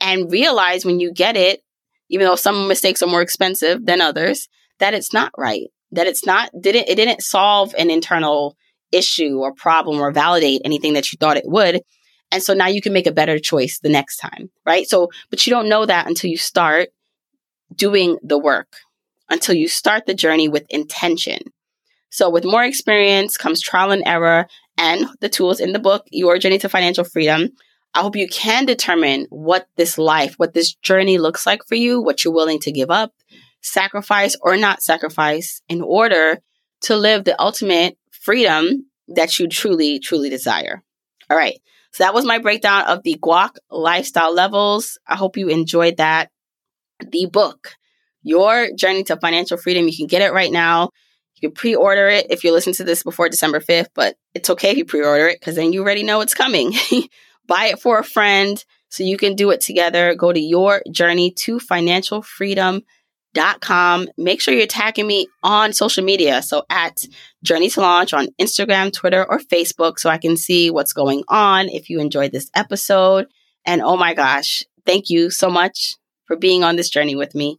And 0.00 0.30
realize 0.30 0.84
when 0.84 1.00
you 1.00 1.12
get 1.12 1.36
it, 1.36 1.60
even 2.08 2.26
though 2.26 2.36
some 2.36 2.68
mistakes 2.68 3.02
are 3.02 3.08
more 3.08 3.22
expensive 3.22 3.84
than 3.84 4.00
others, 4.00 4.48
that 4.78 4.94
it's 4.94 5.12
not 5.12 5.32
right. 5.36 5.68
That 5.92 6.06
it's 6.06 6.24
not, 6.24 6.50
didn't, 6.58 6.88
it 6.88 6.94
didn't 6.94 7.22
solve 7.22 7.74
an 7.76 7.90
internal 7.90 8.56
issue 8.92 9.38
or 9.40 9.52
problem 9.52 10.00
or 10.00 10.12
validate 10.12 10.62
anything 10.64 10.94
that 10.94 11.10
you 11.12 11.16
thought 11.18 11.36
it 11.36 11.44
would. 11.46 11.82
And 12.30 12.42
so 12.42 12.54
now 12.54 12.66
you 12.66 12.82
can 12.82 12.92
make 12.92 13.06
a 13.06 13.12
better 13.12 13.38
choice 13.38 13.78
the 13.78 13.88
next 13.88 14.18
time, 14.18 14.50
right? 14.66 14.86
So, 14.88 15.10
but 15.30 15.46
you 15.46 15.50
don't 15.50 15.68
know 15.68 15.86
that 15.86 16.06
until 16.06 16.30
you 16.30 16.36
start 16.36 16.90
doing 17.74 18.18
the 18.22 18.38
work, 18.38 18.76
until 19.30 19.54
you 19.54 19.68
start 19.68 20.06
the 20.06 20.14
journey 20.14 20.48
with 20.48 20.66
intention 20.70 21.40
So, 22.10 22.30
with 22.30 22.44
more 22.44 22.64
experience 22.64 23.36
comes 23.36 23.60
trial 23.60 23.90
and 23.90 24.02
error 24.06 24.46
and 24.78 25.06
the 25.20 25.28
tools 25.28 25.60
in 25.60 25.72
the 25.72 25.78
book, 25.78 26.06
Your 26.10 26.38
Journey 26.38 26.58
to 26.58 26.68
Financial 26.68 27.04
Freedom. 27.04 27.50
I 27.94 28.02
hope 28.02 28.16
you 28.16 28.28
can 28.28 28.66
determine 28.66 29.26
what 29.30 29.68
this 29.76 29.98
life, 29.98 30.34
what 30.36 30.54
this 30.54 30.74
journey 30.74 31.18
looks 31.18 31.46
like 31.46 31.62
for 31.66 31.74
you, 31.74 32.00
what 32.02 32.24
you're 32.24 32.34
willing 32.34 32.60
to 32.60 32.72
give 32.72 32.90
up, 32.90 33.12
sacrifice 33.62 34.36
or 34.42 34.56
not 34.56 34.82
sacrifice 34.82 35.62
in 35.68 35.82
order 35.82 36.38
to 36.82 36.96
live 36.96 37.24
the 37.24 37.40
ultimate 37.40 37.98
freedom 38.10 38.86
that 39.08 39.38
you 39.38 39.48
truly, 39.48 39.98
truly 39.98 40.30
desire. 40.30 40.82
All 41.30 41.36
right. 41.36 41.60
So 41.98 42.04
that 42.04 42.14
was 42.14 42.24
my 42.24 42.38
breakdown 42.38 42.84
of 42.84 43.02
the 43.02 43.18
guac 43.20 43.56
lifestyle 43.72 44.32
levels. 44.32 45.00
I 45.04 45.16
hope 45.16 45.36
you 45.36 45.48
enjoyed 45.48 45.96
that. 45.96 46.30
The 47.00 47.26
book, 47.26 47.74
Your 48.22 48.68
Journey 48.72 49.02
to 49.04 49.16
Financial 49.16 49.56
Freedom, 49.56 49.88
you 49.88 49.96
can 49.96 50.06
get 50.06 50.22
it 50.22 50.32
right 50.32 50.52
now. 50.52 50.90
You 51.34 51.48
can 51.48 51.56
pre 51.56 51.74
order 51.74 52.06
it 52.06 52.28
if 52.30 52.44
you 52.44 52.52
listen 52.52 52.72
to 52.74 52.84
this 52.84 53.02
before 53.02 53.28
December 53.28 53.58
5th, 53.58 53.88
but 53.96 54.14
it's 54.32 54.48
okay 54.48 54.70
if 54.70 54.76
you 54.76 54.84
pre 54.84 55.02
order 55.04 55.26
it 55.26 55.40
because 55.40 55.56
then 55.56 55.72
you 55.72 55.82
already 55.82 56.04
know 56.04 56.20
it's 56.20 56.34
coming. 56.34 56.72
Buy 57.48 57.70
it 57.72 57.80
for 57.80 57.98
a 57.98 58.04
friend 58.04 58.64
so 58.88 59.02
you 59.02 59.16
can 59.16 59.34
do 59.34 59.50
it 59.50 59.60
together. 59.60 60.14
Go 60.14 60.32
to 60.32 60.40
your 60.40 60.82
journey 60.92 61.32
to 61.32 61.58
financial 61.58 62.22
freedom 63.34 63.60
com. 63.60 64.08
Make 64.16 64.40
sure 64.40 64.54
you're 64.54 64.66
tagging 64.66 65.06
me 65.06 65.28
on 65.42 65.72
social 65.72 66.04
media. 66.04 66.42
So 66.42 66.64
at 66.70 67.02
Journey 67.42 67.70
to 67.70 67.80
Launch 67.80 68.12
on 68.12 68.28
Instagram, 68.40 68.92
Twitter, 68.92 69.24
or 69.28 69.38
Facebook 69.38 69.98
so 69.98 70.10
I 70.10 70.18
can 70.18 70.36
see 70.36 70.70
what's 70.70 70.92
going 70.92 71.22
on 71.28 71.68
if 71.68 71.90
you 71.90 72.00
enjoyed 72.00 72.32
this 72.32 72.50
episode. 72.54 73.26
And 73.64 73.82
oh 73.82 73.96
my 73.96 74.14
gosh, 74.14 74.62
thank 74.86 75.10
you 75.10 75.30
so 75.30 75.50
much 75.50 75.96
for 76.26 76.36
being 76.36 76.64
on 76.64 76.76
this 76.76 76.88
journey 76.88 77.16
with 77.16 77.34
me. 77.34 77.58